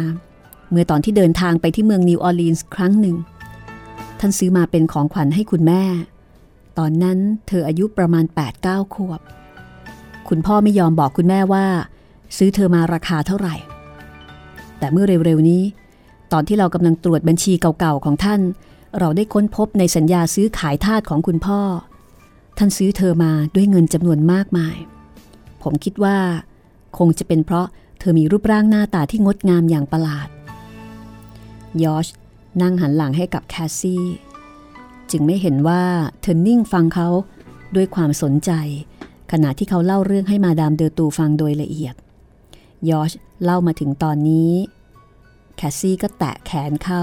[0.70, 3.16] เมื่อตอนที่เดินทางไปที่เมืองนิวออร์ลีนส์ครั้งหนึ่ง
[4.20, 5.82] ท่านซื้อมาเป็นของขวัญให้คุณแม่
[6.78, 8.24] ตอนนั้นเธออายุประมาณ
[8.60, 9.20] 8-9ขวบ
[10.28, 11.66] คุณพ่อไม่ยอมบอกคุณแม่ว่า
[12.36, 13.54] ซื้อเธอมาราคาเท่าไหร่
[14.78, 15.62] แต่เมื่อเร็วๆนี้
[16.32, 18.40] ตอนที่เรากำลังตรวจบัญชีเก่าๆของท่าน
[18.98, 21.60] เราได้ค้นพบในสัญญาซื้อขายทาสของคุณพ่อ
[22.58, 24.76] ท่านซื้อเธอมาด้วยเงินจำนวนมากมาย
[25.62, 26.18] ผมคิดว่า
[26.98, 27.66] คงจะเป็นเพราะ
[27.98, 30.28] เธอมีรูปร่างหน้าตาที่งดงามอย่างประหลาด
[31.82, 32.06] ยอช
[32.62, 34.04] นั่งหันหลังให้กับแคสซี่
[35.10, 35.82] จึงไม่เห็นว่า
[36.22, 37.08] เธอนิ่งฟังเขา
[37.74, 38.50] ด้วยความสนใจ
[39.32, 41.94] ขณะที่เขาเล่าเรื่องให้มาดามเดอตูฟังโดยละเอียด
[42.88, 43.12] ยอช
[43.44, 44.52] เล่ามาถึงตอนนี้
[45.56, 47.02] แคสซี่ก็แตะแขนเขา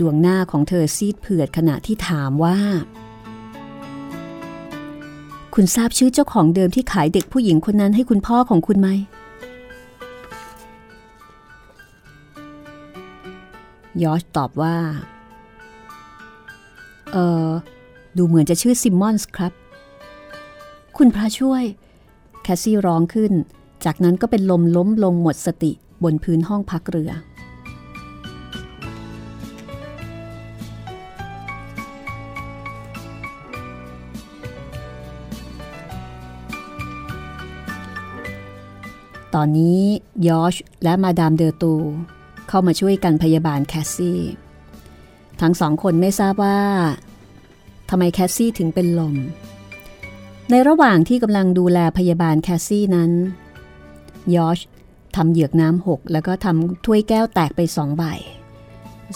[0.00, 2.58] ดวงหน้าของเธอซีดเผือดขณะที่ถามว่า
[5.54, 8.88] คุณทราบชื่อเจ้าของเดิมที่ขายเด็กผู้หญิงคนนั้นให้คุณพ่อของคุณไหม
[14.02, 14.76] ยอชตอบว่า
[17.12, 17.16] เอ
[17.46, 17.48] อ
[18.16, 19.52] ดูเหมือนจะชื่อซิมมอนส์ครับ
[20.96, 21.64] คุณพระช่วย
[22.42, 23.32] แคสซี่ร้องขึ้น
[23.84, 25.72] จากนั้นก็เป็นลมล้มลงหมดสติ
[26.04, 27.12] บนพื้นห้องพักเรือ
[39.34, 39.80] ตอนนี้
[40.28, 40.54] ยอช
[40.84, 41.74] และมาดามเดอตู
[42.48, 44.20] เข้ามาช่วยกันพยาบาลแคสซี่
[45.40, 46.60] ทั้งสองคนไม่ทราบว่า
[47.90, 49.14] ทำไมแคสซี่ถึงเป็นลม
[50.50, 53.10] ในระหว่างที่กำลังดูแลพยาบาลแคสซี่นั้น
[54.36, 54.58] ยอช
[55.16, 58.04] ทำเหยือกน้ำหกแล้วก็ทำถ้วยแก้วแตกไปสองใบ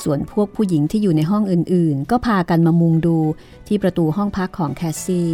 [0.02, 3.18] ส่วนพวกผู้หญิงที่อยู่ในห้องอื่นๆ ก็พากันมามุงดู
[3.66, 5.30] ที่ประตูห้องพักของแคสซี่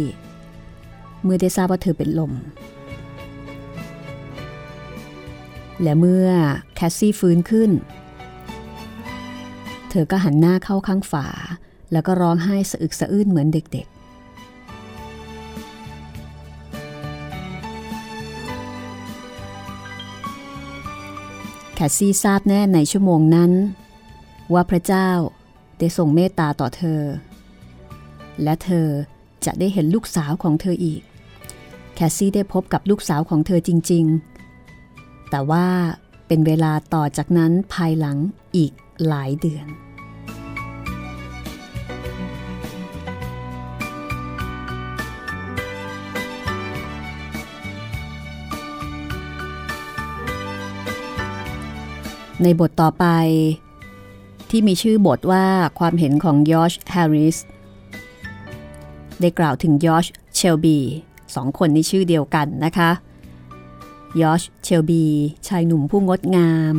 [1.23, 2.33] เมื่อได้ทราบว่าเธอเป็นลม
[5.81, 6.27] และเมื่อ
[6.75, 7.71] แคสซี่ฟื้นขึ้น
[9.89, 11.27] เธอก็หันหน้าเข้าข้างฝา
[11.91, 13.87] แล้วก็ร้องไห้สะอึกสะอื้นเหมือนเด็ก
[21.77, 23.51] แคสซี่ทราบแน่ในชั่วโมงนั้น
[24.53, 25.09] ว่าพระเจ้า
[25.79, 27.01] ได้ทรงเมตตาต่อเธอ
[28.43, 28.87] และเธอ
[29.45, 31.01] จะได้เห็นลูกสาวของเธออีก
[31.95, 34.05] แคสซี่ได้พบกับลูกสาวของเธอจริง
[34.67, 35.67] ๆ แต่ว่า
[36.27, 38.17] เป็นเวลาต่อจากนั้นภายหลัง
[38.55, 38.71] อีก
[39.07, 39.65] หลายเดือน
[52.43, 53.05] ในบทต่อไป
[54.49, 55.45] ที่มีชื่อบทว่า
[55.79, 57.37] ความเห็นของยอชแฮร์ริส
[59.19, 60.05] ได้กล่าวถึงยอช
[60.35, 60.77] เชลบี
[61.35, 62.91] สองคนนี้ชื่อเดียวกันนะคะ
[64.21, 65.03] ยอชเชลบี
[65.47, 66.75] ชายหนุ่มผู้งดงาม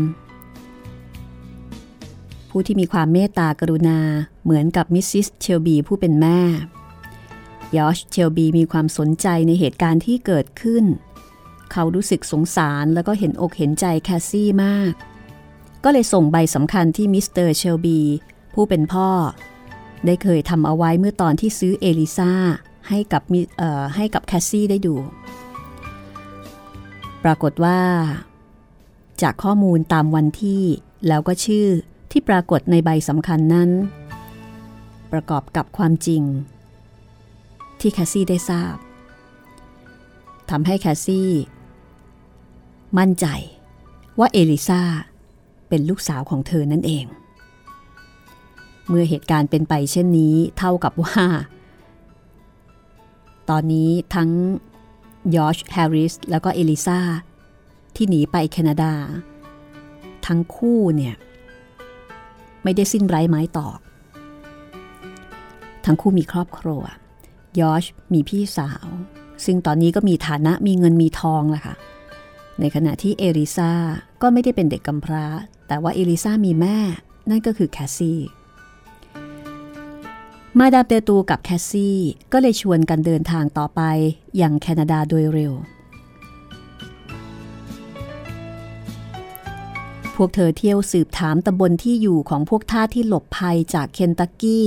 [2.50, 3.98] ผู้ที่มีความเมตตากรุณา
[4.44, 6.40] เหมือนกับมิสซิสเชลบีผู้เป็นแม่
[7.76, 10.84] ยอชเชลบีมีความสนใจในเหตุการณ์ที่เกิดขึ้น
[11.72, 14.92] เขารู้สึกสงสารแล้วก็เห็นอกเห็นใจแคสซี่มาก
[15.88, 18.00] ก็เลยส่งใบสำคัญที่มิสเตอร์เชลบี
[18.54, 19.08] ผู้เป็นพ่อ
[20.06, 22.32] ได้เคยทำเอาไว้เมื่อตอนที่ซื้อเอลิซา
[22.88, 23.22] ให้กับ
[23.96, 24.94] ให้กับแคสซี่ได้ดู
[27.24, 27.80] ปรากฏว่า
[29.22, 30.62] จากข้อมูลตามวันที่
[31.08, 31.66] แล้วก็ชื่อ
[32.10, 33.70] ที่ปรากฏในใบสำคัญนั้น
[35.12, 36.22] ประกอบกับความจริง
[37.80, 38.74] ที่แคสซี่ได้ทราบ
[40.50, 41.30] ทำให้แคสซี่
[42.98, 43.26] มั่นใจ
[44.18, 44.82] ว่าเอลิซา
[45.68, 47.04] เป็นลูกสาวของเธอนั่นเอง
[48.88, 51.24] เมื่อเหตุการณ์เป็นไปเช่นนี้เท่ากับว่า
[53.50, 54.30] ตอนนี้ทั้ง
[55.36, 57.00] ยอชแฮร์ริสแล้วก็เอลิซา
[57.96, 58.92] ที่หนีไปแคนาดา
[60.26, 61.14] ทั้งคู่เนี่ย
[62.62, 63.78] ไม่ได้สิ้นไร้ไม้ตอก
[65.84, 66.82] ทั้งคู่มีครอบครัว
[67.60, 68.86] ยอชมีพี่สาว
[69.44, 71.74] ซึ่งตอนนี้ก็มีฐานะมีเงินมีทองแหละค่ะ
[72.60, 73.72] ในขณะที่เอลิซา
[74.22, 75.26] ก็ไม่ได้เป็นเด็กกำพร้า
[75.66, 76.78] แต่ว่าเอลิซามีแม่
[77.30, 78.20] นั่นก็คือแคสซี่
[80.58, 81.98] มาดามเดอตูกับแคสซี่
[82.32, 83.80] ก็เลยชวนกันเดินทางต่อไป
[84.36, 85.52] อย่างแคนาดาโดยเร็ว
[90.14, 94.66] พวกเธอเที่ยวสืบถามตำบลที่อยู่ของพวกทาสที่หลบภัยจากเคนตักกี้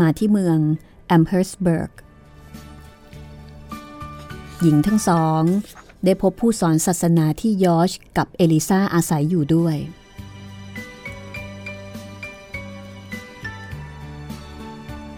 [0.00, 0.58] มาที่เมือง
[1.06, 1.92] แอมเฮิร์สเบิร์ก
[4.60, 5.42] หญิงทั้งสอง
[6.04, 9.76] ได้พบผู้สอนศาสนาที่ยอชกับเอลิซาอาศัยอยู่ด้วย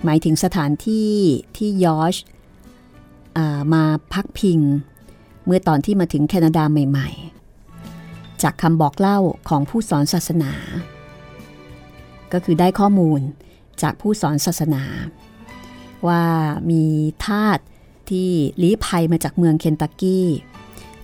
[0.05, 1.13] หมายถึงสถานที่
[1.57, 2.17] ที่ยอช
[3.75, 4.61] มาพักพิง
[5.47, 7.09] เมื่อตอนที่มาถึงแคนาดาใหม่
[7.77, 9.19] ๆ จากคำบอกเล่า
[9.49, 10.53] ของผู้สอนศาสนา
[12.33, 13.21] ก็คือได้ข้อมูล
[13.83, 14.83] จากผู้สอนศาสนา
[16.09, 16.25] ว่า
[16.71, 16.85] มี
[17.27, 17.59] ทาส
[18.11, 18.29] ที่
[18.63, 20.27] ลี้ภัยมาจากเมืองเคนตักกี้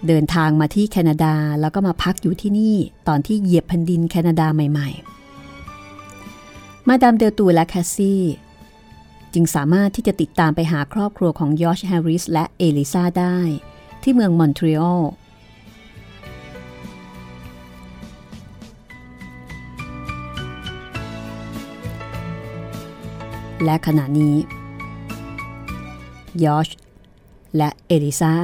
[0.06, 2.76] เดินทางมาที่แคนาดาแล้วก็มาพักอยู่ที่นี่
[3.08, 4.88] ตอนที่เหยียบแผ่นดินแคนาดาใหม่
[6.08, 8.22] ๆ มาดามเดอตูและแคสซี่
[9.34, 13.38] จึงสามารถที่จะติดตามไปหาครอบครัวของยอชแฮร์ริสและเอลิซาได้
[14.02, 15.02] ที่เมืองมอนทรีออล
[23.64, 24.36] และขณะนี้
[26.44, 26.68] ยอช
[27.56, 28.34] และเอลิซา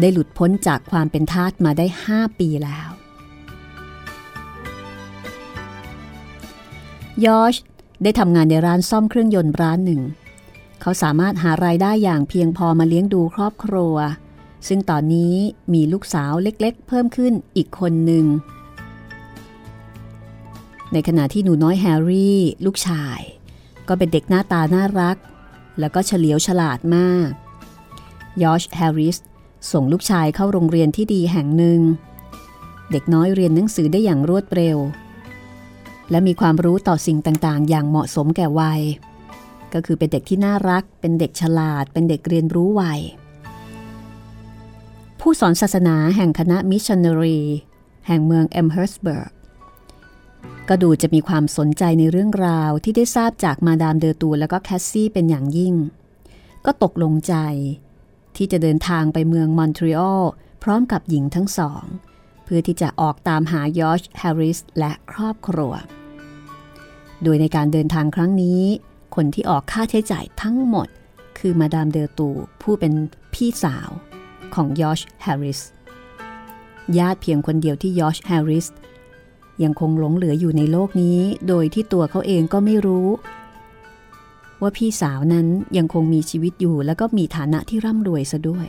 [0.00, 2.88] ได้หลุดพ้นจากความเป็นทาสมาได้ 5 ปีแล้ว
[7.24, 7.54] ยอช
[8.02, 10.02] ได้ทำงานในร้านซ่อมเครื่องยนต์ร้านหนึ่ง
[10.80, 13.96] เขาสามารถหารายได้อย่างเพียงพอมาเลี้ยงดูครอบครัว
[14.68, 15.34] ซึ่งตอนนี้
[15.74, 18.24] มีลูกสาวเล็กๆ เพิ่มขึ้นอีกคนหนึ่ง
[20.92, 23.20] ในขณะที่หนูน้อยแฮร์รี่ ลูกชาย
[23.88, 25.16] ก็เป็นเด็กหน้าตาน่ารัก
[25.80, 27.30] แล้วก็เฉลียวฉลาดมาก
[28.42, 29.16] ยอชแฮร์ริส
[29.72, 31.80] ส่งลูกชายเข้าโรงเรียนที่ดีแห่งหนึ่ง
[32.90, 34.78] เด็กน้อยเรียนหนังสือได้อย่างรวดเร็ว
[36.10, 38.82] และมีความรู้ต่อสิ่งต่างๆ อย่างเหมาะสมแก่วัย
[39.72, 42.82] ก็คือเป็นเด็กที่น่ารัก เป็นเด็กฉลาด เป็นเด็กเรียนรู้ไว
[45.20, 47.40] ผู้สอนศาสนาแห่งคณะมิชชันนารี
[48.06, 49.32] แห่งเมืองแอมเฮิร์สเบิร์ก
[50.68, 55.74] ก็ดูจะมีความสนใจในเรื่องราวที่ได้ทราบจากมาดามเดอตูและก็แคสซี่เป็นอย่างยิ่ง
[56.64, 57.34] ก็ตกลงใจ
[58.36, 60.22] ที่จะเดินทางไปเมืองมอนทรีออล
[60.62, 61.84] พร้อมกับหญิงทั้งสอง
[62.44, 65.72] เพื่อที่จะออกตามหายอชแฮร์ริสและครอบครัว
[67.22, 68.62] โดยในการเดินทางครั้งนี้
[69.14, 70.88] คนที่ออกค่าใช้จ่ายทั้งหมด
[71.38, 72.28] คือมาดามเดอตู
[72.62, 72.92] ผู้เป็น
[73.34, 73.90] พี่สาว
[74.54, 75.60] ของยอชแฮร์ริส
[76.98, 78.66] ญาติเพียงคนเดียวที่ยอชแฮร์ริส
[79.62, 83.08] ยังคงหลงเหลืออยู่ในโลกนี้ โดยที่ตัวเขาเองก็ไม่รู้
[84.62, 85.46] ว่าพี่สาวนั้น
[85.76, 88.68] ยังคงมีชีวิตอยู่แล้วก็มีฐานะที่ร่ำรวยซะด้วย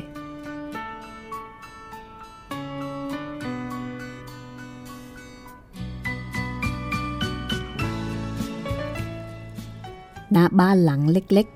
[10.36, 11.48] ณ บ้านหลังเล็ก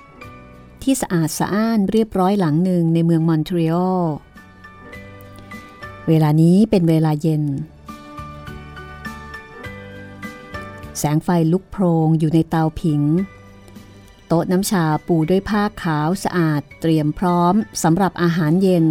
[0.00, 4.04] ๆ ที่สะอาดสะอ้านเรียบร้อยหลังหนึ่งในเมืองมอนทรีออล
[6.08, 7.44] เวลานี้เป็นเวลาเย็น
[10.98, 13.02] แสงไฟลุกโพรงอยู่ในเตาผิง
[14.26, 18.84] โต๊ะน้ำชาปูด้วยผ้าขาวสะอาดเตรียมพร้อมสำหรับอาหารเย็น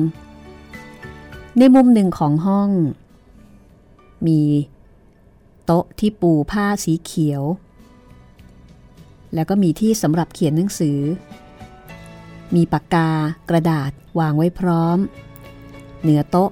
[1.57, 2.69] ในมุมหนึ่งของห้อง
[4.27, 4.41] มี
[5.65, 7.43] โต๊ะที่ปูผ้าสีเขียว
[9.33, 10.99] แล้วก็มีที่สำหรับเขียนหนังสือ
[12.55, 13.09] มีปากกา
[13.49, 14.97] กระดาษวางไว้พร้อม
[16.01, 16.49] เหนือโต๊ะ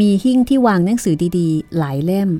[0.00, 2.30] มีหิ้งที่วางหนังสือดีๆ หลายเล่ม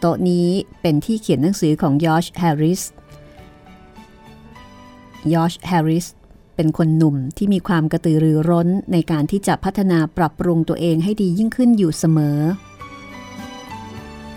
[0.00, 0.48] โต๊ะนี้
[0.80, 2.82] เป็นที่เขียนหนังสือของยอชแฮร์ริส
[5.34, 6.06] ยอชแฮร์ริส
[6.56, 12.38] เป็นคนหนุ่มที่มีความกระตือรือร้นในการที่จะพัฒนาปรับปรุงตัวเองให้ดียิ่งขึ้นอยู่เสมอ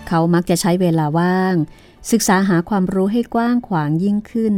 [0.08, 1.54] เขามักจะใช้เวลาว่าง
[2.10, 4.54] ศึกษาหาความรู้ให้กว้างขวางยิ่งขึ้น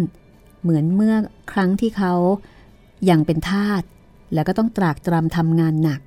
[0.63, 1.15] เหมือนเมื่อ
[1.53, 2.15] ครั้งที่เขา
[3.11, 3.83] ยังเป็นทาส
[4.35, 6.01] แล้วก็ต้องตรากตรำทำงานหนัก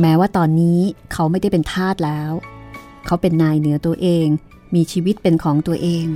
[0.00, 0.80] แม้ว่าตอนนี้
[1.12, 2.30] เขาไม่ได้เป็นทาสแล้ว
[3.06, 4.26] เขาเป็นนายเหนือตัวเอง
[4.74, 6.06] มีชีวิตเป็นของตัวเอง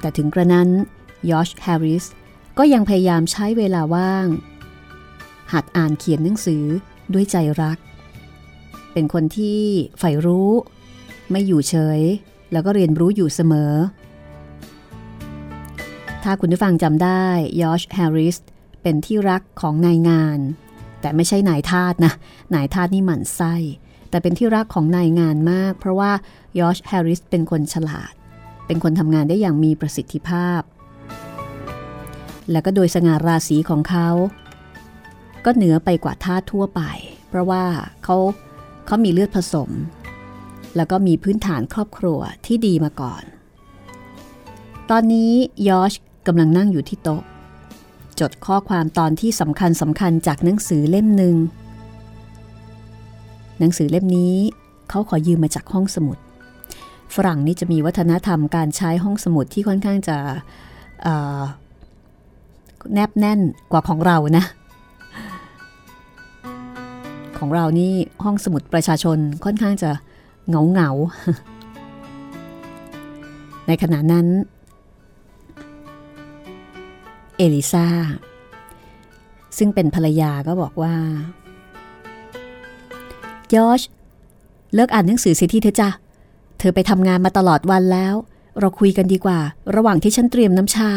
[0.00, 0.68] แต่ถึงกระนั้น
[1.30, 2.04] ยอชแฮร์ริส
[2.58, 4.26] ก็ยังพยายามใช้เวลาว่าง
[5.52, 6.64] หัดอ่านเขียนหนังสือ
[7.12, 7.78] ด้วยใจรัก
[8.92, 9.60] เป็นคนที่
[9.98, 10.50] ใฝ่รู้
[11.30, 12.00] ไม่อยู่เฉย
[12.52, 13.72] แล้วก็เรียนรู้อยู่เสมอ
[16.22, 17.24] ถ้าคุณผู้ฟังจำได้
[17.62, 18.36] ยอชแฮร์ริส
[18.82, 20.38] เป็นที่รักของนายงาน
[21.00, 22.12] แต่ไม่ใช่นายทาสนะ
[22.54, 23.54] นายทาสนี่หมั่นไส้
[24.10, 26.12] แต่เป็นที่รักของนายงานมาก เพราะว่า
[26.60, 28.12] ยอชแฮร์ริสเป็นคนฉลาด
[28.70, 30.60] เป็นคนทำงานได้อย่างมีประสิทธิภาพ
[32.50, 34.08] และก็โดยสง่าราศีของเขา
[35.44, 36.82] ก็เหนือไปกว่าทาทั่วไป
[37.28, 37.64] เพราะว่า
[38.04, 38.16] เขา
[38.86, 39.70] เขามีเลือดผสม
[40.76, 43.22] แล้วก็มีพื้นฐานครอบครัวที่ดีมาก่อน
[44.90, 45.32] ตอนนี้
[45.68, 45.92] ยอช
[46.26, 47.22] กำลังนั่งอยู่ที่โต๊ะ
[48.20, 51.36] จดข้อความตอนที่สำคัญสำคัญจากหนังสือเล่มหนึ่ง
[53.58, 54.36] หนังสือเล่มนี้
[54.88, 56.18] เขาขอยืมมาจากห้องสมุด
[57.14, 60.16] ฝรั่งนี่จะมีวัฒนธรรมการใช้ห้องสมุดที่ค่อนข้างจะ
[62.92, 63.40] แนบแน่น
[63.72, 64.44] กว่าของเรานะ
[67.38, 67.92] ของเรานี่
[68.24, 69.90] ห้องสมุดประชาชนค่อนข้างจะ
[70.48, 70.90] เหงาเหงา
[73.66, 74.26] ในขณะนั้น
[77.36, 77.86] เอลิซา
[79.58, 80.94] ซึ่งเป็นภรรยาก็บอกว่า
[83.54, 83.82] ยอช
[84.74, 85.90] เลิกอ่านหนังสือเสียทีเถอะจ้ะ
[86.62, 88.14] เธอไปทำงานมาตลอดวันแล้ว
[88.58, 89.40] เราคุยกันดีกว่า
[89.74, 90.90] ระหว่างที่ฉันเตรียมน้ำชา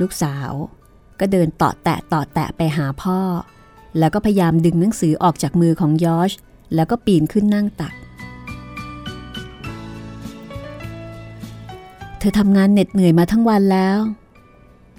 [0.00, 0.50] ลูกสาว
[1.20, 3.18] ก็เดินต่อแตะต่อแตะไปหาพ่อ
[3.98, 6.32] แล้วก็พยายามดึงหนังสือออกจากมือของยอช
[6.74, 7.94] แล้วก็ปีนขึ้นนั่งตัก
[12.18, 13.98] เธอทำงานเหน็ดเหนื่อยมาทั้งวันแล้ว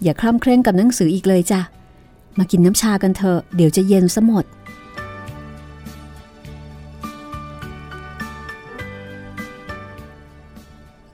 [0.04, 1.62] อย่าคร่ำเคร่งกับหนังสืออีกเลยจ้ะ
[2.38, 4.46] มากินน้ำชากันเถอะ เดี๋ยวจะเย็นซะหมด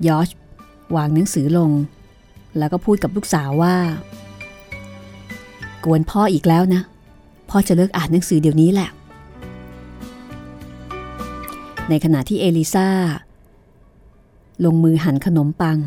[0.07, 0.29] ยอช
[0.95, 1.71] วางหนังสือลง
[2.57, 3.75] แล้วก็พูดกับลูกสาวว่า
[5.83, 6.81] กวนพ่ออีกแล้วนะ
[7.49, 8.89] พ่อจะเลิกอ่านหนังสือเดี๋ยวนี้แหละ
[11.89, 12.87] ในขณะที่เอลิซา
[14.65, 15.77] ลงมือหั่นขนมปัง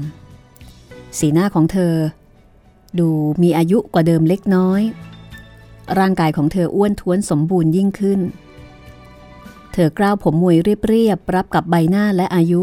[1.18, 1.94] สีหน้าของเธอ
[2.98, 3.08] ดู
[3.42, 4.82] มีอายุกว่าเดิมเล็กน้อย
[5.98, 8.20] ร่างกายของเธออ้วนท้วนสมบูรณ์ยิ่งขึ้น
[9.72, 10.56] เธอกล้าวผมมวย
[10.86, 12.62] เรียบๆรับกับใบหน้าและอายุ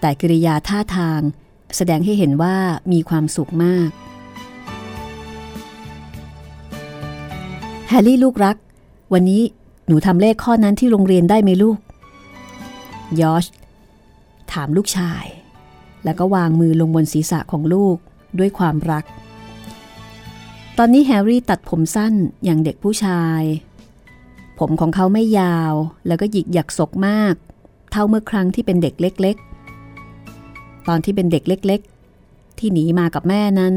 [0.00, 1.20] แต่กิริยาท่าทาง
[1.76, 2.56] แสดงให้เห็นว่า
[2.92, 3.90] มีความสุขมาก
[7.88, 8.56] แฮร์รี่ลูกรัก
[9.12, 9.42] วันนี้
[9.86, 11.78] หนูทำเลขข้อนั้นที่โรงเรียนได้ไหมลูก
[13.20, 13.44] ยอช
[14.52, 15.24] ถามลูกชาย
[16.04, 17.96] แล้วก็วางมือลงบนศีรษะของลูก
[18.38, 19.04] ด้วยความรัก
[20.78, 23.42] ตอนนี้แฮร์รี่ตัดผมสั้นอย่างเด็กผู้ชาย
[24.58, 25.74] ผมของเขาไม่ยาว
[26.06, 27.34] แล้วก็หยิกหยักศกมาก
[27.90, 29.49] เท่าเมื่อครั้งที่เป็นเด็กเล็กๆ
[30.88, 31.80] ตอนที่เป็นเด็กเล็ก
[32.20, 33.74] ๆ ที่หนีมากับแม่นั้น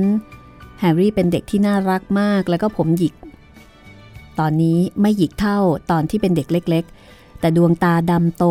[0.80, 3.14] แฮร์รี่เป็นเด็กที่น่ารักมากแล้วก็ผมหยิก
[4.40, 5.60] ตอนนี้ไม่หยิกเท่า
[5.92, 8.46] ตอนที่เป็นเด็กเล็ก ๆ แต่ดวงตาดำโต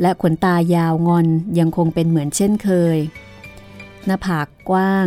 [0.00, 1.26] และขนตายาวงอน
[1.58, 2.98] ยังคงเป็นเหมือนเช่นเคย
[4.06, 5.06] หน้าผากกว้าง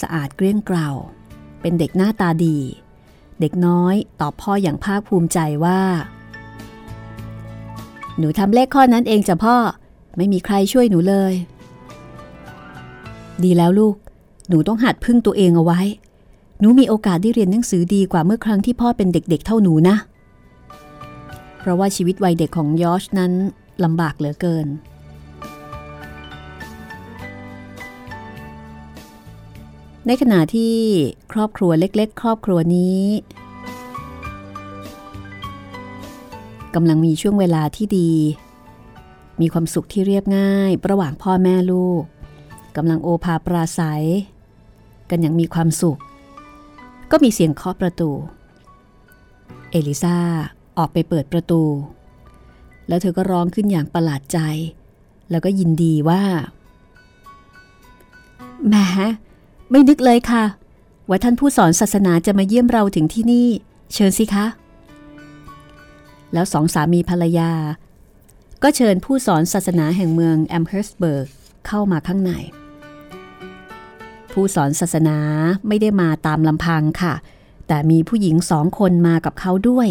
[0.00, 0.90] สะอาดเกลี้ยงเกล่า
[1.60, 2.58] เป็นเด็กหน้าตาดี
[3.40, 5.80] เด็กน้อยตอบพ่ออย่างภาคภูมิใจว่า
[8.18, 9.56] หนูทำเลขข้อนั้นเองจ้ะพ่อ
[10.16, 11.32] ไม่มีใครช่วยหนูเลย
[13.46, 13.94] ดีแล้วลูก
[14.48, 15.80] หนูต้องหัดพึ่งตัวเองเอาไว้
[16.60, 19.96] หนูมีโอกาสได้เรียนหนังสือดีกว่าเมื่อครั้งที่พ่อเป็นเด็กๆเท่าหนูนะ
[21.58, 23.32] เพราะว่าชีวิตวัยเด็กของยอชนั้น
[23.84, 24.66] ลำบากเหลือเกิน
[30.06, 30.74] ในขณะที่
[31.32, 33.02] ครอบครัวเล็ก ๆ ครอบครัวนี้
[36.74, 38.12] กำลังมีช่วงเวลาที่ดี
[39.40, 42.02] มีความสุขที่เรียบง่าย ระหว่างพ่อแม่ลูก
[42.76, 44.04] กำลังโอภาปราศัย
[45.10, 45.98] กันอย่างมีความสุข
[47.10, 48.10] ก็มีเสียงเคาะประตู
[49.70, 50.18] เอลิซา
[50.78, 51.62] ออกไปเปิดประตู
[52.88, 54.38] แล้วเธอก็ร้องขึ้นอย่างประหลาดใจ
[55.30, 56.22] แล้วก็ยินดีว่า
[58.68, 58.74] แหม
[59.70, 60.44] ไม่นึกเลยค่ะ
[61.08, 63.48] ว่าท่านผู้สอนศาสนาจะมาเยี่ยมเราถึงที่นี่
[63.94, 64.46] เชิญสิคะ
[66.32, 67.52] แล้วสองสามีภรรยา
[68.62, 71.28] ก็เชิญผู้สอนศาสนาแห่งเมืองแอมเฮิร์สเบิร์ก
[71.66, 72.32] เข้ามาข้างใน
[74.32, 75.18] ผู้สอนศาสนา
[75.68, 77.14] ไม่ได้มาตามลำพังค่ะ
[77.68, 79.88] แต่มีผู้หญิงสองคนมากับเขาด้วย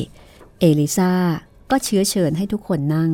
[0.59, 1.13] เอลิซา
[1.71, 3.11] ก็เชื้อเชิญให้ทุกคนนั่ง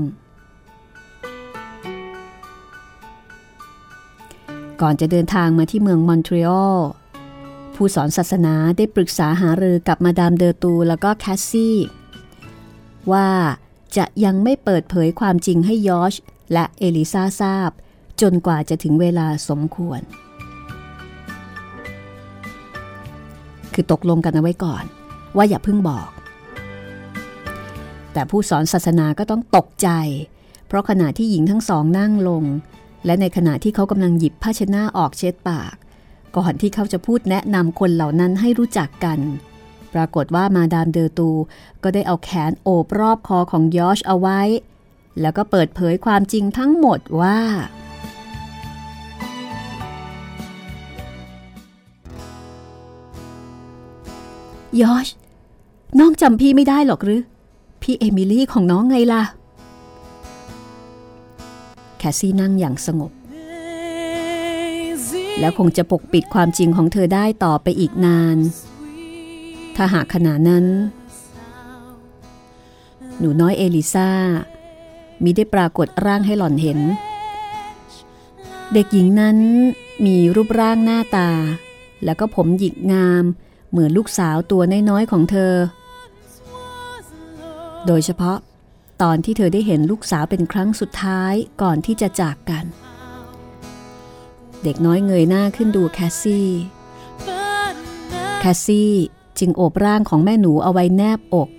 [4.81, 6.79] ก่อนจะเดินทางมาที่เมืองมอนทรีออล
[7.75, 11.77] ผู้สอนศาสนาได้ปรึกษาหารือกับมาดามเดอตูแล้วก็แคสซี่
[13.11, 13.29] ว่า
[13.97, 16.13] จะยังไม่เปิดเผยความจริงให้ยอช
[16.53, 17.69] และเอลิซาทราบ
[18.21, 20.01] จนกว่าจะถึงเวลาสมควร
[23.79, 24.83] คือตกลงกันเอาไว้ก่อน
[25.35, 26.09] ว่าอย่าเพิ่งบอก
[28.13, 29.89] แต่ผู้สอนศาสนาก็ต้องตกใจ
[30.67, 32.43] เพราะขณะที่หญิงทั้งสองนั่งลง
[33.05, 35.75] และในขณะที่เขากำลังหยิบผ้าเช็ดหน้าออกเช็ดปาก
[36.37, 39.19] ก่อนที่เขาจะพูดแนะนำคนเหล่านั้นให้รู้จักกัน
[39.93, 41.29] ปรากฏว่ามาดามเดอตู
[41.83, 44.41] ก็ได้เอาแขนโอบรอบคอของยอชเอาไว้
[45.21, 47.39] แล้วก็เปิดเผยความจริงทั้งหมดว่า
[54.81, 55.07] ยอช
[55.99, 57.21] น้องจำพี่ไม่ได้หรอกหรือ
[57.81, 59.23] พี่เอมิลี่ของน้องไงล่ะ
[61.97, 63.11] แคสซี่นั่งอย่างสงบ
[65.39, 68.37] แล้วคงจะปกปิดความจริงของเธอได้ต่อไปอีกนาน
[69.75, 70.65] ถ้าหากขณะนั้น
[73.19, 74.09] หนูน้อยเอลิซา
[75.23, 76.79] มิได้ปรากฏร่างให้หล่อนเห็น
[78.73, 79.37] เด็กหญิงนั้น
[80.05, 81.29] มีรูปร่างหน้าตา
[82.05, 83.23] แล้วก็ผมหยิกงาม
[83.71, 85.53] เหมือนลูกสาวตัวน้อยๆของเธอ
[87.87, 88.37] โดยเฉพาะ
[89.01, 92.65] ตอนที่เธอได้เห็นลูกสาวเป็นครั้งสุดท้ายก่อนที่จะจากกัน
[94.63, 96.49] เด็กน้อยเงยหน้าขึ้นดูแคสซี่
[98.39, 98.93] แคสซี่
[99.39, 101.49] จึงโอบร่างของแม่หนูเอาไว้แนบอก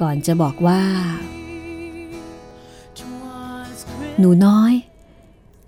[0.00, 0.82] ก่อนจะบอกว่า
[4.18, 4.72] หนูน้อย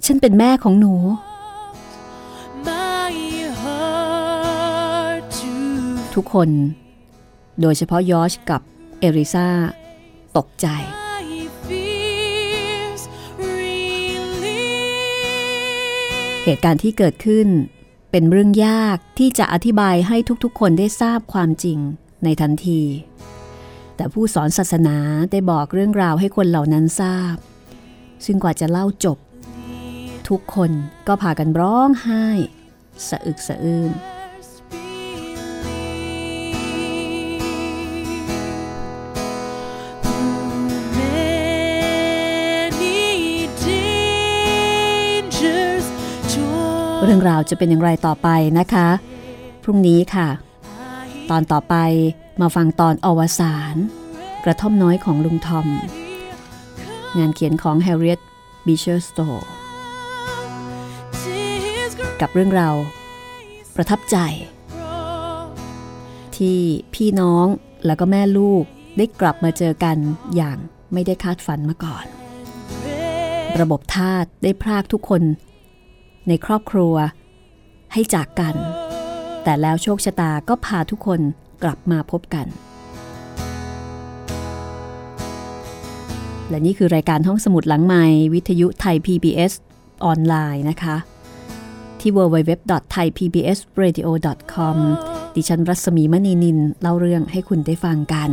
[0.05, 0.95] ฉันเป็นแม่ของหนู
[6.15, 6.51] ทุกคน
[7.61, 8.61] โดยเฉพาะยอชกับ
[8.99, 9.49] เอริซา
[10.37, 10.67] ตกใจ
[16.45, 17.49] เหตุการณ์ที่เกิดขึ้น
[18.11, 21.79] เป็นเรื่องยากที่จะอธิบายให้ทุกๆ คนได้ทราบความจริง
[22.25, 22.83] ในทันที
[23.97, 24.99] แต่ผู้สอนศาสนา
[25.31, 27.37] ได้บอกเรื่องราวให้คนเหล่านั้นทราบ
[28.25, 29.19] ซึ่งกว่าจะเล่าจบ
[30.29, 30.71] ทุกคน
[31.07, 32.27] ก็พากันร้องไห้
[33.09, 33.93] สะอึกสะอื้น
[47.05, 48.29] เรื่องราวจะเป็นอย่างไรต่อไป
[48.59, 48.89] นะคะ
[49.63, 50.29] พรุ่งนี้ค่ะ
[51.31, 51.75] ตอนต่อไป
[52.41, 53.77] มาฟังตอนอวสาน
[54.45, 55.67] กระท่อมน้อยของลุงทอม
[57.19, 58.21] งานเขียนของ Harriet
[58.67, 59.47] Beecher Stowe
[62.21, 62.75] กับเรื่องราว
[63.75, 64.17] ประทับใจ
[66.37, 66.59] ที่
[66.95, 67.47] พี่น้อง
[67.87, 68.65] แล้วก็แม่ลูก
[68.97, 69.97] ได้กลับมาเจอกัน
[70.37, 70.59] อย่าง
[70.93, 72.05] ไม่ได้คาดฝันมาก่อน
[73.61, 75.23] ระบบทาสได้พรากทุกคน
[76.29, 76.95] ในครอบครัว
[77.93, 78.55] ให้จากกัน
[79.45, 81.21] แต่แล้วโชคชะตาก็พาทุกคน
[81.63, 82.47] กลับมาพบกัน
[86.49, 88.05] และนี่คือรายการห้องสมุดหลังใหม่
[88.35, 89.53] วิทยุไทย PBS
[90.05, 90.97] ออนไลน์นะคะ
[92.01, 94.77] ที่ www.thaipbsradio.com
[95.35, 98.31] ดิฉันรัศมีมณีนินเล่าเรื่องให้คุณได้ฟังกัน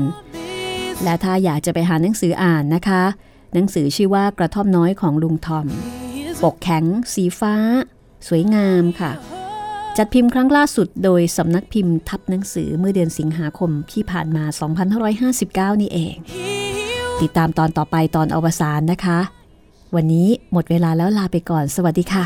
[1.03, 3.03] และถ้าอยากจะไปหาหนังสืออ่านนะคะ
[3.53, 5.67] หนังสือชื่อว่ากระท่อมน้อยของลุงทอม
[6.43, 7.55] ปกแข็ง สีฟ้า
[8.27, 9.11] สวยงามค่ะ
[9.97, 14.43] จัดพิมพ์ครั้งล่าสุดโดยสำนักพิมพ์ทับหนังสือเมื่อเดือนสิงหาคมที่ผ่านมา
[15.73, 16.15] 2559 นี่เอง
[17.21, 19.19] ติดตามตอนต่อไปตอนอวสานนะคะ
[19.95, 22.25] วันนี้หมดเวลาแล้วลาไปก่อน สวัสดีค่ะ